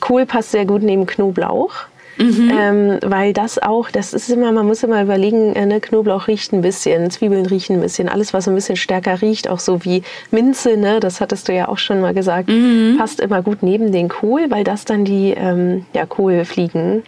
Kohl 0.00 0.24
passt 0.24 0.52
sehr 0.52 0.64
gut 0.64 0.82
neben 0.82 1.04
Knoblauch. 1.04 1.91
Mhm. 2.18 2.52
Ähm, 2.58 2.98
weil 3.02 3.32
das 3.32 3.58
auch, 3.58 3.90
das 3.90 4.12
ist 4.12 4.28
immer, 4.30 4.52
man 4.52 4.66
muss 4.66 4.82
immer 4.82 5.02
überlegen, 5.02 5.54
äh, 5.54 5.66
ne, 5.66 5.80
Knoblauch 5.80 6.28
riecht 6.28 6.52
ein 6.52 6.60
bisschen, 6.60 7.10
Zwiebeln 7.10 7.46
riechen 7.46 7.76
ein 7.76 7.82
bisschen, 7.82 8.08
alles, 8.08 8.34
was 8.34 8.48
ein 8.48 8.54
bisschen 8.54 8.76
stärker 8.76 9.22
riecht, 9.22 9.48
auch 9.48 9.58
so 9.58 9.84
wie 9.84 10.02
Minze, 10.30 10.76
ne, 10.76 11.00
das 11.00 11.20
hattest 11.20 11.48
du 11.48 11.52
ja 11.52 11.68
auch 11.68 11.78
schon 11.78 12.00
mal 12.00 12.14
gesagt, 12.14 12.48
mhm. 12.48 12.96
passt 12.98 13.20
immer 13.20 13.42
gut 13.42 13.62
neben 13.62 13.92
den 13.92 14.08
Kohl, 14.08 14.50
weil 14.50 14.64
das 14.64 14.84
dann 14.84 15.04
die 15.04 15.34
ähm, 15.36 15.86
ja, 15.94 16.06
Kohlfliegen 16.06 17.02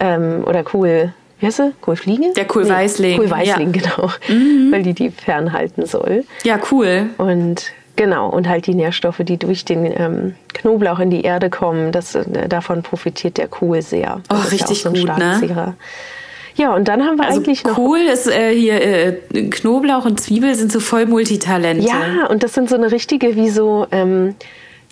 ähm, 0.00 0.44
oder 0.46 0.62
Kohl, 0.62 1.12
wie 1.40 1.46
heißt 1.46 1.56
sie? 1.56 1.72
Kohlfliege? 1.80 2.32
Der 2.36 2.46
Kohlweißling. 2.46 3.10
Nee, 3.10 3.16
Kohlweißling, 3.16 3.74
ja. 3.74 3.82
genau. 3.82 4.10
Mhm. 4.28 4.72
Weil 4.72 4.82
die 4.82 4.94
die 4.94 5.10
fernhalten 5.10 5.84
soll. 5.84 6.24
Ja, 6.44 6.58
cool. 6.70 7.10
Und 7.18 7.72
Genau, 7.96 8.28
und 8.28 8.48
halt 8.48 8.66
die 8.66 8.74
Nährstoffe, 8.74 9.20
die 9.20 9.36
durch 9.36 9.64
den 9.64 9.84
ähm, 9.84 10.34
Knoblauch 10.52 10.98
in 10.98 11.10
die 11.10 11.22
Erde 11.22 11.48
kommen, 11.48 11.92
das, 11.92 12.14
äh, 12.14 12.48
davon 12.48 12.82
profitiert 12.82 13.38
der 13.38 13.46
Kohl 13.46 13.82
sehr. 13.82 14.20
Das 14.28 14.46
oh, 14.46 14.48
richtig 14.50 14.82
ja 14.82 14.90
so 14.90 14.98
gut, 14.98 15.16
ne? 15.16 15.74
Ja, 16.56 16.74
und 16.74 16.86
dann 16.86 17.02
haben 17.02 17.18
wir 17.18 17.26
also 17.26 17.40
eigentlich 17.40 17.64
noch. 17.64 17.74
Kohl 17.74 17.98
ist 17.98 18.28
äh, 18.28 18.54
hier, 18.54 18.80
äh, 18.80 19.12
Knoblauch 19.50 20.04
und 20.04 20.20
Zwiebel 20.20 20.54
sind 20.54 20.70
so 20.70 20.80
voll 20.80 21.06
Multitalente. 21.06 21.86
Ja, 21.86 22.26
und 22.28 22.42
das 22.42 22.54
sind 22.54 22.68
so 22.68 22.76
eine 22.76 22.92
richtige, 22.92 23.36
wie 23.36 23.50
so. 23.50 23.86
Ähm, 23.90 24.34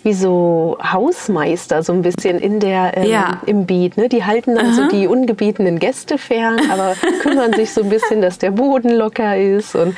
wie 0.05 0.13
so 0.13 0.77
Hausmeister 0.83 1.81
so 1.81 1.93
ein 1.93 2.01
bisschen 2.01 2.37
in 2.37 2.59
der 2.59 2.97
ähm, 2.97 3.09
ja. 3.09 3.41
im 3.45 3.65
Beet. 3.65 3.95
Ne? 3.95 4.09
Die 4.09 4.25
halten 4.25 4.55
dann 4.55 4.65
Aha. 4.65 4.73
so 4.73 4.87
die 4.89 5.07
ungebetenen 5.07 5.79
Gäste 5.79 6.17
fern, 6.17 6.59
aber 6.69 6.95
kümmern 7.21 7.53
sich 7.53 7.71
so 7.71 7.83
ein 7.83 7.89
bisschen, 7.89 8.21
dass 8.21 8.37
der 8.37 8.51
Boden 8.51 8.89
locker 8.89 9.37
ist 9.37 9.75
und 9.75 9.95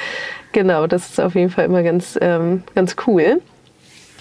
Genau, 0.55 0.87
das 0.87 1.09
ist 1.09 1.19
auf 1.19 1.35
jeden 1.35 1.49
Fall 1.49 1.65
immer 1.65 1.83
ganz, 1.83 2.17
ähm, 2.21 2.63
ganz 2.75 2.95
cool. 3.05 3.41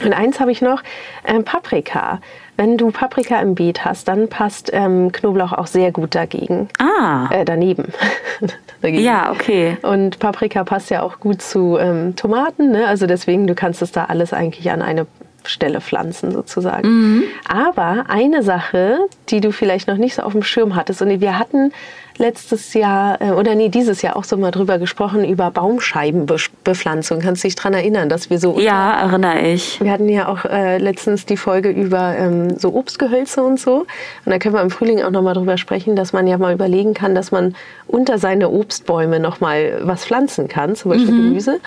Und 0.05 0.13
eins 0.13 0.41
habe 0.41 0.51
ich 0.51 0.61
noch, 0.61 0.83
ähm, 1.25 1.45
Paprika. 1.45 2.21
Wenn 2.57 2.77
du 2.77 2.91
Paprika 2.91 3.41
im 3.41 3.55
Beet 3.55 3.85
hast, 3.85 4.09
dann 4.09 4.29
passt 4.29 4.69
ähm, 4.73 5.13
Knoblauch 5.13 5.53
auch 5.53 5.69
sehr 5.69 5.93
gut 5.93 6.17
dagegen. 6.17 6.69
Ah. 6.81 7.29
Äh, 7.31 7.45
daneben. 7.45 7.93
dagegen. 8.83 9.05
Ja, 9.05 9.31
okay. 9.31 9.77
Und 9.83 10.19
Paprika 10.19 10.65
passt 10.65 10.91
ja 10.91 11.03
auch 11.03 11.21
gut 11.21 11.41
zu 11.41 11.79
ähm, 11.79 12.17
Tomaten. 12.17 12.73
Ne? 12.73 12.89
Also 12.89 13.07
deswegen, 13.07 13.47
du 13.47 13.55
kannst 13.55 13.81
es 13.81 13.93
da 13.93 14.07
alles 14.07 14.33
eigentlich 14.33 14.69
an 14.73 14.83
eine 14.83 15.07
Stelle 15.45 15.81
pflanzen 15.81 16.33
sozusagen. 16.33 16.89
Mhm. 16.89 17.23
Aber 17.47 18.05
eine 18.09 18.43
Sache, 18.43 18.99
die 19.29 19.41
du 19.41 19.53
vielleicht 19.53 19.89
noch 19.89 19.97
nicht 19.97 20.15
so 20.15 20.23
auf 20.23 20.33
dem 20.33 20.43
Schirm 20.43 20.75
hattest, 20.75 21.03
und 21.03 21.21
wir 21.21 21.39
hatten 21.39 21.73
letztes 22.19 22.75
Jahr 22.75 23.21
äh, 23.21 23.31
oder 23.33 23.55
nee, 23.55 23.69
dieses 23.69 24.03
Jahr 24.03 24.17
auch 24.17 24.25
so 24.25 24.37
mal 24.37 24.51
drüber 24.51 24.79
gesprochen 24.79 25.25
über 25.25 25.51
Baumscheibenbepflanzung. 25.51 27.21
Kannst 27.21 27.43
du 27.43 27.49
dich 27.49 27.57
daran 27.57 27.75
erinnern, 27.75 28.09
dass 28.09 28.31
wir 28.31 28.39
so. 28.39 28.59
Ja, 28.59 29.01
erinnere 29.01 29.41
ich. 29.49 29.81
Wir 29.81 29.91
hatten 29.91 30.09
ja 30.09 30.29
auch 30.29 30.45
äh, 30.45 30.79
letztens 30.79 31.27
die 31.27 31.37
Folge 31.37 31.71
über 31.71 32.15
ähm, 32.17 32.57
so 32.59 32.75
Obstgehölze 32.75 33.43
und 33.43 33.59
so. 33.59 33.87
Und 34.25 34.33
da 34.33 34.39
können 34.39 34.55
wir 34.55 34.63
im 34.63 34.71
Frühling 34.71 35.03
auch 35.03 35.11
nochmal 35.11 35.35
drüber 35.35 35.57
sprechen, 35.59 35.97
dass 35.97 36.13
man 36.13 36.27
ja 36.27 36.39
mal 36.39 36.55
überlegen 36.55 36.95
kann, 36.95 37.15
dass 37.15 37.31
man 37.33 37.55
unter 37.87 38.19
seine 38.19 38.51
Obstbäume 38.51 39.21
nochmal 39.21 39.81
was 39.83 40.05
pflanzen 40.05 40.49
kann, 40.49 40.77
zum 40.77 40.91
Beispiel 40.93 41.13
mhm. 41.13 41.29
Gemüse. 41.29 41.61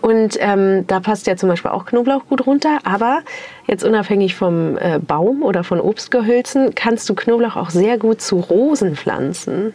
Und 0.00 0.36
ähm, 0.40 0.86
da 0.86 1.00
passt 1.00 1.26
ja 1.26 1.36
zum 1.36 1.48
Beispiel 1.48 1.70
auch 1.70 1.86
Knoblauch 1.86 2.26
gut 2.28 2.46
runter. 2.46 2.78
Aber 2.84 3.20
jetzt 3.66 3.84
unabhängig 3.84 4.34
vom 4.34 4.76
äh, 4.78 4.98
Baum 4.98 5.42
oder 5.42 5.64
von 5.64 5.80
Obstgehölzen 5.80 6.74
kannst 6.74 7.08
du 7.08 7.14
Knoblauch 7.14 7.56
auch 7.56 7.70
sehr 7.70 7.98
gut 7.98 8.20
zu 8.20 8.36
Rosen 8.36 8.96
pflanzen. 8.96 9.74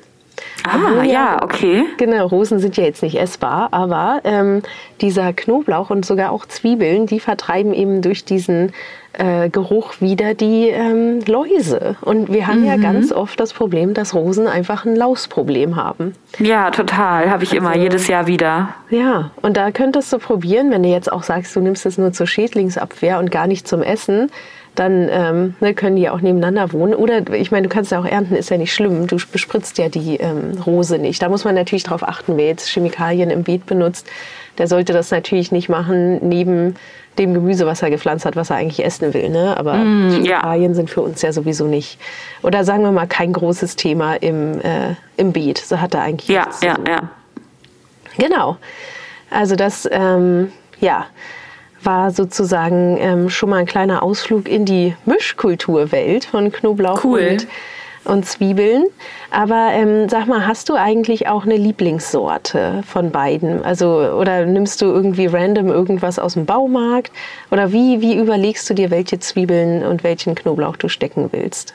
Ah, 0.64 1.04
ja, 1.04 1.42
okay. 1.44 1.84
Genau, 1.98 2.28
Rosen 2.28 2.60
sind 2.60 2.78
ja 2.78 2.84
jetzt 2.84 3.02
nicht 3.02 3.20
essbar, 3.20 3.70
aber 3.72 4.22
ähm, 4.24 4.62
dieser 5.02 5.34
Knoblauch 5.34 5.90
und 5.90 6.06
sogar 6.06 6.32
auch 6.32 6.46
Zwiebeln, 6.46 7.08
die 7.08 7.20
vertreiben 7.20 7.74
eben 7.74 8.02
durch 8.02 8.26
diesen 8.26 8.72
äh, 9.14 9.50
Geruch 9.50 9.96
wieder 10.00 10.34
die 10.34 10.70
ähm, 10.70 11.20
Läuse. 11.26 11.98
Und 12.02 12.32
wir 12.32 12.48
haben 12.48 12.62
mhm. 12.62 12.68
ja 12.68 12.78
ganz 12.78 13.12
oft 13.12 13.40
das 13.40 13.54
Problem, 13.54 13.94
dass 13.94 14.14
Rosen 14.14 14.48
einfach 14.48 14.86
ein 14.86 14.96
Lausproblem 14.96 15.76
haben. 15.76 16.16
Ja, 16.40 16.72
total. 16.72 17.30
Habe 17.30 17.44
ich 17.44 17.52
also, 17.52 17.66
immer, 17.66 17.76
jedes 17.76 18.08
Jahr 18.08 18.28
wieder. 18.28 18.70
Ja, 18.90 19.32
und 19.42 19.58
da 19.58 19.72
könntest 19.72 20.14
du 20.14 20.20
probieren, 20.20 20.72
wenn 20.72 20.84
du 20.84 20.90
jetzt 20.90 21.12
auch 21.12 21.24
sagst, 21.24 21.56
du 21.56 21.60
nimmst 21.60 21.86
es 21.86 21.98
nur 21.98 22.14
zur 22.14 22.28
Schädlingsabwehr 22.28 23.20
und 23.20 23.32
gar 23.32 23.48
nicht 23.48 23.68
zum 23.68 23.82
Essen 23.82 24.32
dann 24.76 25.10
ähm, 25.12 25.56
ne, 25.60 25.74
können 25.74 25.98
die 25.98 26.10
auch 26.10 26.22
nebeneinander 26.22 26.72
wohnen. 26.72 26.96
Oder 26.96 27.34
ich 27.34 27.52
meine, 27.52 27.68
du 27.68 27.74
kannst 27.74 27.92
ja 27.92 28.00
auch 28.00 28.06
ernten, 28.06 28.36
ist 28.36 28.50
ja 28.50 28.58
nicht 28.58 28.74
schlimm. 28.74 29.08
Du 29.08 29.18
bespritzt 29.32 29.78
ja 29.78 29.90
die 29.90 30.16
ähm, 30.18 30.58
Rose 30.66 30.98
nicht. 30.98 31.22
Da 31.22 31.30
muss 31.30 31.44
man 31.44 31.56
natürlich 31.56 31.84
darauf 31.84 32.08
achten, 32.08 32.38
wer 32.38 32.48
jetzt 32.48 32.70
Chemikalien 32.70 33.30
im 33.30 33.44
Beet 33.44 33.66
benutzt. 33.66 34.08
Der 34.58 34.68
sollte 34.68 34.94
das 34.94 35.12
natürlich 35.12 35.52
nicht 35.52 35.68
machen 35.68 36.28
neben 36.28 36.76
dem 37.20 37.34
Gemüse, 37.34 37.66
was 37.66 37.82
er 37.82 37.90
gepflanzt 37.90 38.26
hat, 38.26 38.38
was 38.38 38.50
er 38.50 38.56
eigentlich 38.56 38.86
essen 38.86 39.14
will. 39.14 39.30
Ne? 39.30 39.58
Aber 39.58 39.74
mm, 39.74 40.12
Chemikalien 40.12 40.72
ja. 40.72 40.76
sind 40.76 40.90
für 40.90 41.02
uns 41.02 41.22
ja 41.22 41.34
sowieso 41.34 41.68
nicht. 41.68 42.00
Oder 42.42 42.64
sagen 42.64 42.84
wir 42.84 42.92
mal, 42.92 43.08
kein 43.08 43.34
großes 43.34 43.76
Thema 43.76 44.16
im, 44.16 44.62
äh, 44.62 44.96
im 45.18 45.34
Beet. 45.34 45.58
So 45.58 45.82
hat 45.82 45.94
er 45.94 46.02
eigentlich. 46.04 46.30
Ja, 46.30 46.48
ja, 46.64 46.78
ja. 46.88 47.10
Genau. 48.18 48.58
Also 49.30 49.56
das, 49.58 49.88
ähm, 49.92 50.52
ja 50.80 51.08
war 51.84 52.12
sozusagen 52.12 52.98
ähm, 53.00 53.30
schon 53.30 53.50
mal 53.50 53.58
ein 53.58 53.66
kleiner 53.66 54.04
Ausflug 54.04 54.48
in 54.48 54.66
die 54.66 54.96
Mischkulturwelt 55.06 56.26
von 56.26 56.52
Knoblauch 56.52 57.04
cool. 57.04 57.28
und, 57.32 57.48
und 58.04 58.26
Zwiebeln. 58.26 58.86
Aber 59.30 59.70
ähm, 59.72 60.10
sag 60.10 60.28
mal, 60.28 60.46
hast 60.46 60.70
du 60.70 60.76
eigentlich 60.76 61.28
auch 61.28 61.46
eine 61.46 61.58
Lieblingssorte 61.58 62.84
von 62.86 63.12
beiden? 63.12 63.64
Also 63.64 63.88
oder 63.88 64.46
nimmst 64.46 64.82
du 64.82 64.86
irgendwie 64.86 65.28
random 65.28 65.70
irgendwas 65.70 66.20
aus 66.20 66.34
dem 66.34 66.46
Baumarkt? 66.46 67.12
Oder 67.50 67.72
wie, 67.72 68.02
wie 68.02 68.18
überlegst 68.18 68.70
du 68.70 68.74
dir, 68.74 68.92
welche 68.92 69.20
Zwiebeln 69.20 69.84
und 69.84 70.04
welchen 70.04 70.36
Knoblauch 70.36 70.78
du 70.78 70.90
stecken 70.90 71.30
willst? 71.32 71.74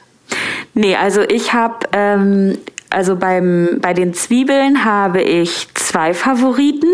Nee, 0.75 0.97
also 0.97 1.23
ich 1.23 1.53
habe 1.53 1.87
ähm, 1.93 2.59
also 2.91 3.17
beim, 3.17 3.79
bei 3.81 3.95
den 3.95 4.15
Zwiebeln 4.15 4.85
habe 4.85 5.23
ich 5.23 5.69
zwei 5.75 6.15
Favoriten. 6.15 6.93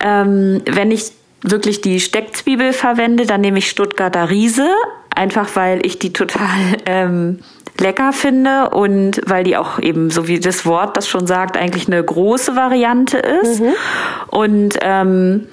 Ähm, 0.00 0.62
wenn 0.66 0.90
ich 0.90 1.12
wirklich 1.42 1.80
die 1.80 2.00
Steckzwiebel 2.00 2.72
verwende, 2.72 3.26
dann 3.26 3.40
nehme 3.40 3.58
ich 3.58 3.68
Stuttgarter 3.68 4.30
Riese, 4.30 4.68
einfach 5.14 5.54
weil 5.54 5.84
ich 5.84 5.98
die 5.98 6.12
total 6.12 6.76
ähm, 6.86 7.40
lecker 7.78 8.12
finde 8.12 8.70
und 8.70 9.20
weil 9.26 9.44
die 9.44 9.56
auch 9.56 9.78
eben, 9.78 10.10
so 10.10 10.28
wie 10.28 10.40
das 10.40 10.64
Wort 10.66 10.96
das 10.96 11.08
schon 11.08 11.26
sagt, 11.26 11.56
eigentlich 11.56 11.86
eine 11.86 12.02
große 12.02 12.54
Variante 12.54 13.18
ist. 13.18 13.60
Mhm. 13.60 13.72
Und 14.28 14.78
ähm, 14.82 15.46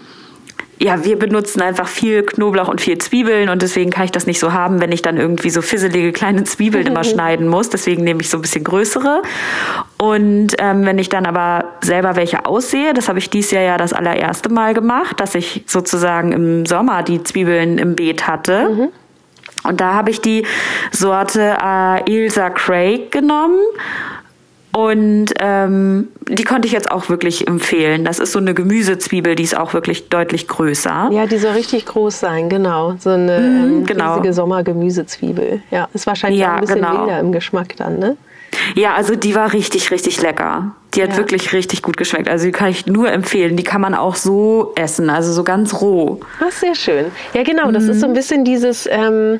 ja, 0.81 1.03
wir 1.03 1.19
benutzen 1.19 1.61
einfach 1.61 1.87
viel 1.87 2.23
Knoblauch 2.23 2.69
und 2.69 2.79
viel 2.79 2.97
Zwiebeln 2.97 3.49
und 3.49 3.61
deswegen 3.61 3.89
kann 3.91 4.05
ich 4.05 4.11
das 4.11 4.25
nicht 4.25 4.39
so 4.39 4.53
haben, 4.53 4.79
wenn 4.79 4.93
ich 4.93 5.01
dann 5.01 5.17
irgendwie 5.17 5.49
so 5.49 5.61
fisselige 5.61 6.13
kleine 6.13 6.45
Zwiebeln 6.45 6.87
immer 6.87 7.03
schneiden 7.05 7.49
muss. 7.49 7.69
Deswegen 7.69 8.03
nehme 8.05 8.21
ich 8.21 8.29
so 8.29 8.37
ein 8.37 8.41
bisschen 8.41 8.63
größere. 8.63 9.21
Und 9.97 10.55
ähm, 10.57 10.85
wenn 10.85 10.97
ich 10.97 11.09
dann 11.09 11.25
aber 11.25 11.65
selber 11.81 12.15
welche 12.15 12.45
aussehe, 12.45 12.93
das 12.93 13.09
habe 13.09 13.19
ich 13.19 13.29
dieses 13.29 13.51
Jahr 13.51 13.63
ja 13.63 13.77
das 13.77 13.91
allererste 13.91 14.47
Mal 14.47 14.73
gemacht, 14.73 15.19
dass 15.19 15.35
ich 15.35 15.63
sozusagen 15.65 16.31
im 16.31 16.65
Sommer 16.65 17.03
die 17.03 17.23
Zwiebeln 17.23 17.77
im 17.77 17.95
Beet 17.95 18.27
hatte. 18.27 18.69
Mhm. 18.69 18.87
Und 19.63 19.81
da 19.81 19.93
habe 19.93 20.11
ich 20.11 20.21
die 20.21 20.45
Sorte 20.91 21.57
äh, 21.61 22.09
Ilsa 22.09 22.49
Craig 22.51 23.11
genommen 23.11 23.59
und 24.71 25.33
ähm, 25.39 26.09
die 26.27 26.43
konnte 26.43 26.67
ich 26.67 26.73
jetzt 26.73 26.91
auch 26.91 27.09
wirklich 27.09 27.47
empfehlen. 27.47 28.05
Das 28.05 28.19
ist 28.19 28.31
so 28.31 28.39
eine 28.39 28.53
Gemüsezwiebel, 28.53 29.35
die 29.35 29.43
ist 29.43 29.57
auch 29.57 29.73
wirklich 29.73 30.09
deutlich 30.09 30.47
größer. 30.47 31.09
Ja, 31.11 31.25
die 31.25 31.37
soll 31.37 31.53
richtig 31.53 31.85
groß 31.87 32.19
sein, 32.19 32.49
genau. 32.49 32.95
So 32.99 33.09
eine 33.09 33.39
mhm, 33.39 33.79
ähm, 33.79 33.85
genau. 33.85 34.15
riesige 34.15 34.33
Sommergemüsezwiebel. 34.33 35.61
Ja, 35.71 35.89
ist 35.93 36.05
wahrscheinlich 36.05 36.41
ja, 36.41 36.55
ein 36.55 36.61
bisschen 36.61 36.81
genau. 36.81 37.05
milder 37.05 37.19
im 37.19 37.31
Geschmack 37.31 37.75
dann, 37.77 37.97
ne? 37.97 38.17
Ja, 38.75 38.93
also 38.95 39.15
die 39.15 39.35
war 39.35 39.53
richtig, 39.53 39.91
richtig 39.91 40.21
lecker. 40.21 40.75
Die 40.93 41.03
hat 41.03 41.11
ja. 41.11 41.17
wirklich 41.17 41.53
richtig 41.53 41.81
gut 41.81 41.97
geschmeckt. 41.97 42.29
Also 42.29 42.45
die 42.45 42.51
kann 42.51 42.69
ich 42.69 42.87
nur 42.87 43.11
empfehlen. 43.11 43.55
Die 43.55 43.63
kann 43.63 43.81
man 43.81 43.93
auch 43.93 44.15
so 44.15 44.73
essen, 44.75 45.09
also 45.09 45.31
so 45.31 45.43
ganz 45.43 45.81
roh. 45.81 46.19
Ach, 46.39 46.51
sehr 46.51 46.75
schön. 46.75 47.05
Ja, 47.33 47.43
genau. 47.43 47.71
Das 47.71 47.83
mhm. 47.83 47.89
ist 47.91 47.99
so 47.99 48.07
ein 48.07 48.13
bisschen 48.13 48.45
dieses, 48.45 48.87
ähm, 48.91 49.39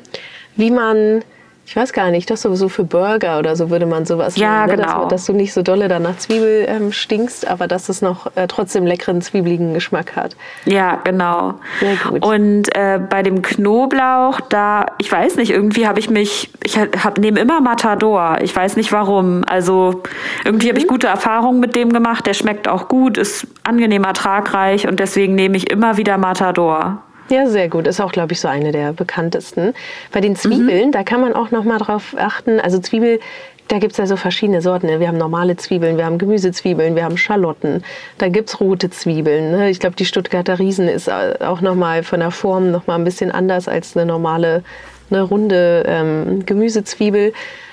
wie 0.56 0.70
man 0.70 1.22
ich 1.70 1.76
weiß 1.76 1.92
gar 1.92 2.10
nicht, 2.10 2.28
das 2.28 2.42
sowieso 2.42 2.68
für 2.68 2.82
Burger 2.82 3.38
oder 3.38 3.54
so 3.54 3.70
würde 3.70 3.86
man 3.86 4.04
sowas 4.04 4.36
ja, 4.36 4.66
nennen, 4.66 4.80
ne? 4.80 4.82
genau. 4.82 5.02
dass, 5.02 5.10
dass, 5.10 5.26
du 5.26 5.34
nicht 5.34 5.52
so 5.52 5.62
dolle 5.62 5.86
danach 5.86 6.16
Zwiebel 6.16 6.66
ähm, 6.68 6.90
stinkst, 6.90 7.46
aber 7.46 7.68
dass 7.68 7.88
es 7.88 8.02
noch 8.02 8.34
äh, 8.34 8.48
trotzdem 8.48 8.84
leckeren, 8.86 9.22
zwiebeligen 9.22 9.72
Geschmack 9.72 10.16
hat. 10.16 10.34
Ja, 10.64 10.96
genau. 11.04 11.60
Sehr 11.78 11.94
gut. 11.94 12.26
Und 12.26 12.74
äh, 12.74 12.98
bei 12.98 13.22
dem 13.22 13.42
Knoblauch, 13.42 14.40
da, 14.48 14.86
ich 14.98 15.12
weiß 15.12 15.36
nicht, 15.36 15.52
irgendwie 15.52 15.86
habe 15.86 16.00
ich 16.00 16.10
mich, 16.10 16.50
ich 16.64 16.76
hab, 16.76 17.18
nehme 17.18 17.38
immer 17.38 17.60
Matador. 17.60 18.38
Ich 18.42 18.54
weiß 18.54 18.74
nicht 18.74 18.90
warum. 18.90 19.44
Also 19.46 20.02
irgendwie 20.44 20.66
mhm. 20.66 20.70
habe 20.70 20.80
ich 20.80 20.88
gute 20.88 21.06
Erfahrungen 21.06 21.60
mit 21.60 21.76
dem 21.76 21.92
gemacht. 21.92 22.26
Der 22.26 22.34
schmeckt 22.34 22.66
auch 22.66 22.88
gut, 22.88 23.16
ist 23.16 23.46
angenehm 23.62 24.02
ertragreich 24.02 24.88
und 24.88 24.98
deswegen 24.98 25.36
nehme 25.36 25.56
ich 25.56 25.70
immer 25.70 25.96
wieder 25.96 26.18
Matador. 26.18 27.04
Ja, 27.30 27.46
sehr 27.46 27.68
gut. 27.68 27.86
Ist 27.86 28.00
auch, 28.00 28.10
glaube 28.10 28.32
ich, 28.32 28.40
so 28.40 28.48
eine 28.48 28.72
der 28.72 28.92
bekanntesten. 28.92 29.72
Bei 30.10 30.20
den 30.20 30.34
Zwiebeln, 30.34 30.88
mhm. 30.88 30.92
da 30.92 31.04
kann 31.04 31.20
man 31.20 31.32
auch 31.32 31.52
noch 31.52 31.62
mal 31.62 31.78
drauf 31.78 32.16
achten. 32.18 32.58
Also 32.58 32.80
Zwiebel, 32.80 33.20
da 33.68 33.78
gibt 33.78 33.92
es 33.92 33.98
ja 33.98 34.06
so 34.06 34.16
verschiedene 34.16 34.60
Sorten. 34.62 34.88
Ne? 34.88 34.98
Wir 34.98 35.06
haben 35.06 35.16
normale 35.16 35.56
Zwiebeln, 35.56 35.96
wir 35.96 36.06
haben 36.06 36.18
Gemüsezwiebeln, 36.18 36.96
wir 36.96 37.04
haben 37.04 37.16
Schalotten. 37.16 37.84
Da 38.18 38.28
gibt 38.28 38.48
es 38.48 38.60
rote 38.60 38.90
Zwiebeln. 38.90 39.52
Ne? 39.52 39.70
Ich 39.70 39.78
glaube, 39.78 39.94
die 39.94 40.06
Stuttgarter 40.06 40.58
Riesen 40.58 40.88
ist 40.88 41.08
auch 41.08 41.60
noch 41.60 41.76
mal 41.76 42.02
von 42.02 42.18
der 42.18 42.32
Form 42.32 42.72
noch 42.72 42.88
mal 42.88 42.96
ein 42.96 43.04
bisschen 43.04 43.30
anders 43.30 43.68
als 43.68 43.96
eine 43.96 44.06
normale, 44.06 44.64
eine 45.10 45.22
runde 45.22 45.84
ähm, 45.86 46.44
Gemüsezwiebel. 46.44 47.32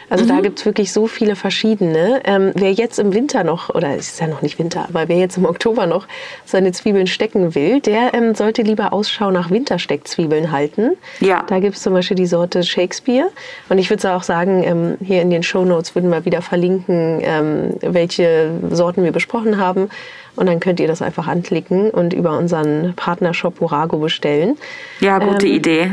Also 0.10 0.24
mhm. 0.24 0.30
da 0.30 0.42
gibt 0.42 0.60
es 0.60 0.66
wirklich 0.66 0.92
so 0.94 1.08
viele 1.08 1.36
verschiedene. 1.36 2.22
Ähm, 2.24 2.52
wer 2.56 2.72
jetzt 2.72 3.00
im 3.00 3.14
Winter 3.14 3.44
noch, 3.44 3.74
oder 3.74 3.96
es 3.96 4.10
ist 4.10 4.20
ja 4.20 4.28
noch 4.28 4.42
nicht 4.42 4.60
Winter, 4.60 4.86
aber 4.88 5.08
wer 5.10 5.18
jetzt 5.18 5.38
im 5.38 5.46
Oktober 5.46 5.86
noch 5.86 6.08
seine 6.46 6.72
Zwiebeln 6.72 7.08
stecken 7.08 7.56
will, 7.56 7.82
der 7.82 8.14
ähm, 8.14 8.36
sollte 8.36 8.62
lieber 8.62 8.94
Ausschau 8.94 9.32
nach 9.32 9.50
Wintersteckzwiebeln 9.50 10.52
halten. 10.52 10.92
Ja. 11.20 11.44
Da 11.48 11.60
gibt 11.60 11.76
es 11.76 11.82
zum 11.82 11.94
Beispiel 11.94 12.16
die 12.16 12.26
Sorte 12.26 12.64
Shakespeare. 12.64 13.30
Und 13.70 13.78
ich 13.78 13.90
würde 13.90 14.14
auch 14.14 14.24
sagen, 14.24 14.64
ähm, 14.64 14.98
hier 15.04 15.22
in 15.22 15.30
den 15.30 15.44
Show 15.44 15.66
Notes 15.66 15.96
würden 15.96 16.10
wir 16.10 16.26
wieder 16.26 16.42
verlinken, 16.42 17.20
ähm, 17.22 17.76
welche 17.82 18.52
Sorten 18.72 19.04
wir 19.04 19.12
besprochen 19.12 19.58
haben. 19.58 19.90
Und 20.36 20.46
dann 20.46 20.60
könnt 20.60 20.80
ihr 20.80 20.88
das 20.88 21.02
einfach 21.02 21.28
anklicken 21.28 21.90
und 21.90 22.14
über 22.14 22.38
unseren 22.38 22.94
Partnershop 22.96 23.60
Orago 23.60 23.98
bestellen. 23.98 24.56
Ja, 25.00 25.18
gute 25.18 25.48
ähm, 25.48 25.54
Idee. 25.54 25.92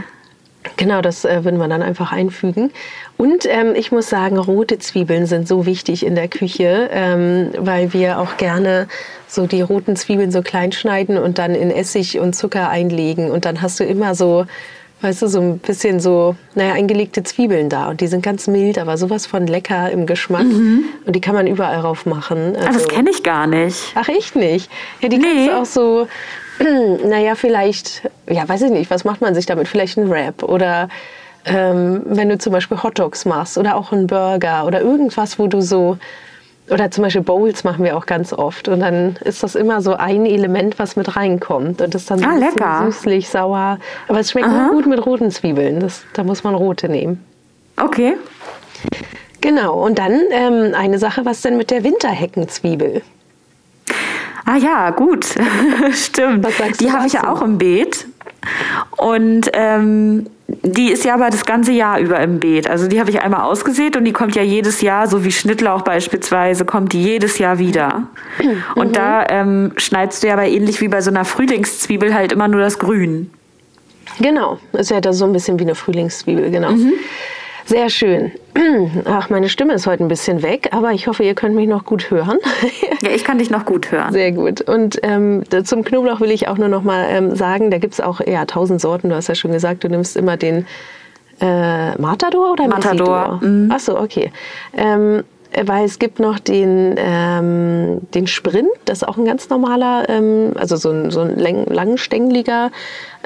Genau, 0.77 1.03
das 1.03 1.25
äh, 1.25 1.45
würden 1.45 1.59
wir 1.59 1.69
dann 1.69 1.83
einfach 1.83 2.11
einfügen. 2.11 2.71
Und 3.17 3.47
ähm, 3.47 3.75
ich 3.77 3.93
muss 3.93 4.09
sagen, 4.09 4.39
rote 4.39 4.79
Zwiebeln 4.79 5.27
sind 5.27 5.47
so 5.47 5.67
wichtig 5.67 6.05
in 6.05 6.15
der 6.15 6.29
Küche, 6.29 6.89
ähm, 6.91 7.51
weil 7.59 7.93
wir 7.93 8.19
auch 8.19 8.37
gerne 8.39 8.89
so 9.29 9.47
die 9.47 9.61
roten 9.61 9.95
Zwiebeln 9.95 10.31
so 10.31 10.43
klein 10.43 10.73
schneiden 10.73 11.19
und 11.19 11.39
dann 11.39 11.55
in 11.55 11.71
Essig 11.71 12.19
und 12.19 12.35
Zucker 12.35 12.71
einlegen. 12.71 13.31
Und 13.31 13.45
dann 13.45 13.61
hast 13.61 13.79
du 13.79 13.85
immer 13.85 14.15
so, 14.15 14.47
weißt 15.05 15.23
du, 15.23 15.29
so 15.29 15.41
ein 15.41 15.59
bisschen 15.59 16.01
so, 16.01 16.35
naja, 16.55 16.73
eingelegte 16.73 17.23
Zwiebeln 17.23 17.69
da. 17.69 17.91
Und 17.91 18.01
die 18.01 18.07
sind 18.07 18.23
ganz 18.23 18.47
mild, 18.49 18.79
aber 18.79 18.97
sowas 18.97 19.27
von 19.27 19.47
lecker 19.47 19.91
im 19.91 20.07
Geschmack. 20.07 20.45
Mhm. 20.45 20.85
Und 21.07 21.15
die 21.15 21.21
kann 21.21 21.35
man 21.35 21.47
überall 21.47 21.83
drauf 21.83 22.07
machen. 22.07 22.57
Also, 22.57 22.69
ah, 22.69 22.73
das 22.73 22.89
kenne 22.89 23.11
ich 23.11 23.23
gar 23.23 23.47
nicht. 23.47 23.93
Ach, 23.95 24.09
echt 24.09 24.35
nicht? 24.35 24.71
Ja, 25.01 25.09
die 25.09 25.19
nee. 25.19 25.49
kannst 25.49 25.77
du 25.77 25.83
auch 25.83 26.07
so 26.07 26.09
naja, 27.05 27.35
vielleicht, 27.35 28.03
ja, 28.29 28.49
weiß 28.49 28.63
ich 28.63 28.71
nicht, 28.71 28.91
was 28.91 29.05
macht 29.05 29.21
man 29.21 29.35
sich 29.35 29.47
damit? 29.47 29.69
Vielleicht 29.69 29.99
ein 29.99 30.11
Wrap 30.11 30.43
oder 30.43 30.89
ähm, 31.45 32.03
wenn 32.07 32.29
du 32.29 32.39
zum 32.39 32.53
Beispiel 32.53 32.83
Hotdogs 32.83 33.25
machst 33.25 33.59
oder 33.59 33.77
auch 33.77 33.93
einen 33.93 34.07
Burger 34.07 34.65
oder 34.67 34.81
irgendwas, 34.81 35.39
wo 35.39 35.47
du 35.47 35.61
so, 35.61 35.99
oder 36.71 36.91
zum 36.91 37.05
Beispiel 37.05 37.23
Bowls 37.23 37.65
machen 37.65 37.85
wir 37.85 37.97
auch 37.97 38.07
ganz 38.07 38.33
oft 38.33 38.69
und 38.69 38.81
dann 38.81 39.17
ist 39.25 39.43
das 39.43 39.55
immer 39.55 39.83
so 39.83 39.95
ein 39.95 40.25
Element, 40.25 40.79
was 40.79 40.97
mit 40.97 41.17
reinkommt 41.17 41.81
und 41.81 41.95
das 41.95 42.03
ist 42.03 42.11
dann 42.11 42.21
so 42.21 42.27
ah, 42.27 42.35
lecker. 42.35 42.83
süßlich, 42.87 43.29
sauer, 43.29 43.79
aber 44.09 44.21
es 44.21 44.31
schmeckt 44.31 44.49
gut 44.71 44.87
mit 44.87 45.05
roten 45.05 45.31
Zwiebeln, 45.31 45.81
das, 45.81 46.05
da 46.15 46.25
muss 46.25 46.43
man 46.43 46.55
rote 46.55 46.89
nehmen. 46.89 47.25
Okay. 47.77 48.17
Genau, 49.41 49.85
und 49.85 49.99
dann 49.99 50.21
ähm, 50.31 50.75
eine 50.75 50.99
Sache, 50.99 51.27
was 51.27 51.43
denn 51.43 51.59
mit 51.59 51.71
der 51.71 51.85
Winterheckenzwiebel? 51.85 53.03
Ah 54.47 54.57
ja, 54.57 54.91
gut, 54.91 55.27
stimmt. 55.93 56.47
Die 56.81 56.93
habe 56.93 57.07
ich 57.07 57.15
ja 57.15 57.31
auch 57.31 57.43
im 57.43 57.59
Beet. 57.59 58.07
Und 58.97 59.51
ähm, 59.55 60.27
die 60.65 60.91
ist 60.91 61.05
ja 61.05 61.15
aber 61.15 61.29
das 61.29 61.45
ganze 61.45 61.73
Jahr 61.73 61.99
über 61.99 62.19
im 62.21 62.41
Beet. 62.41 62.69
Also 62.69 62.89
die 62.89 62.99
habe 62.99 63.11
ich 63.11 63.21
einmal 63.21 63.43
ausgesät 63.43 63.97
und 63.97 64.05
die 64.05 64.13
kommt 64.13 64.35
ja 64.35 64.43
jedes 64.43 64.81
Jahr, 64.81 65.07
so 65.07 65.23
wie 65.25 65.31
Schnittlauch 65.31 65.83
beispielsweise, 65.83 66.65
kommt 66.65 66.95
die 66.95 67.03
jedes 67.03 67.39
Jahr 67.39 67.59
wieder. 67.59 68.09
Und 68.75 68.89
mhm. 68.89 68.93
da 68.93 69.27
ähm, 69.29 69.73
schneidest 69.77 70.23
du 70.23 70.29
ja 70.29 70.33
aber 70.33 70.47
ähnlich 70.47 70.81
wie 70.81 70.89
bei 70.89 71.03
so 71.03 71.11
einer 71.11 71.25
Frühlingszwiebel 71.25 72.15
halt 72.15 72.33
immer 72.33 72.49
nur 72.49 72.61
das 72.61 72.79
Grün. 72.79 73.31
Genau, 74.21 74.59
ist 74.73 74.91
ja 74.91 75.01
da 75.01 75.13
so 75.13 75.25
ein 75.25 75.33
bisschen 75.33 75.59
wie 75.59 75.65
eine 75.65 75.75
Frühlingszwiebel, 75.75 76.51
genau. 76.51 76.71
Mhm. 76.71 76.93
Sehr 77.67 77.89
schön. 77.89 78.33
Ach, 79.05 79.31
meine 79.31 79.49
Stimme 79.49 79.75
ist 79.75 79.87
heute 79.87 80.05
ein 80.05 80.09
bisschen 80.09 80.43
weg, 80.43 80.69
aber 80.73 80.93
ich 80.93 81.07
hoffe, 81.07 81.25
ihr 81.25 81.35
könnt 81.35 81.55
mich 81.55 81.69
noch 81.69 81.85
gut 81.85 82.11
hören. 82.11 82.39
ja, 83.03 83.11
ich 83.11 83.25
kann 83.25 83.39
dich 83.39 83.51
noch 83.51 83.65
gut 83.65 83.91
hören. 83.91 84.13
Sehr 84.13 84.33
gut. 84.33 84.61
Und 84.61 84.99
ähm, 85.03 85.43
zum 85.65 85.83
Knoblauch 85.83 86.21
will 86.21 86.31
ich 86.31 86.49
auch 86.49 86.59
nur 86.59 86.69
noch 86.69 86.83
mal 86.83 87.07
ähm, 87.09 87.35
sagen, 87.35 87.71
da 87.71 87.79
gibt 87.79 87.95
es 87.95 88.01
auch 88.01 88.21
ja, 88.21 88.45
tausend 88.45 88.81
Sorten. 88.81 89.09
Du 89.09 89.15
hast 89.15 89.29
ja 89.29 89.35
schon 89.35 89.53
gesagt, 89.53 89.83
du 89.83 89.89
nimmst 89.89 90.17
immer 90.17 90.37
den 90.37 90.67
äh, 91.41 91.97
Matador 91.97 92.53
oder 92.53 92.69
Matador. 92.69 93.41
Mhm. 93.43 93.71
Ach 93.73 93.81
so, 93.81 93.99
okay. 93.99 94.31
Ähm, 94.77 95.25
weil 95.65 95.85
es 95.85 95.99
gibt 95.99 96.19
noch 96.19 96.39
den, 96.39 96.97
ähm, 96.99 98.01
den 98.13 98.27
Sprint, 98.27 98.69
das 98.87 98.99
ist 98.99 99.09
auch 99.09 99.17
ein 99.17 99.25
ganz 99.25 99.49
normaler, 99.49 100.09
ähm, 100.09 100.53
also 100.57 100.77
so 100.77 100.91
ein, 100.91 101.11
so 101.11 101.21
ein 101.21 101.39
langstängeliger 101.39 102.71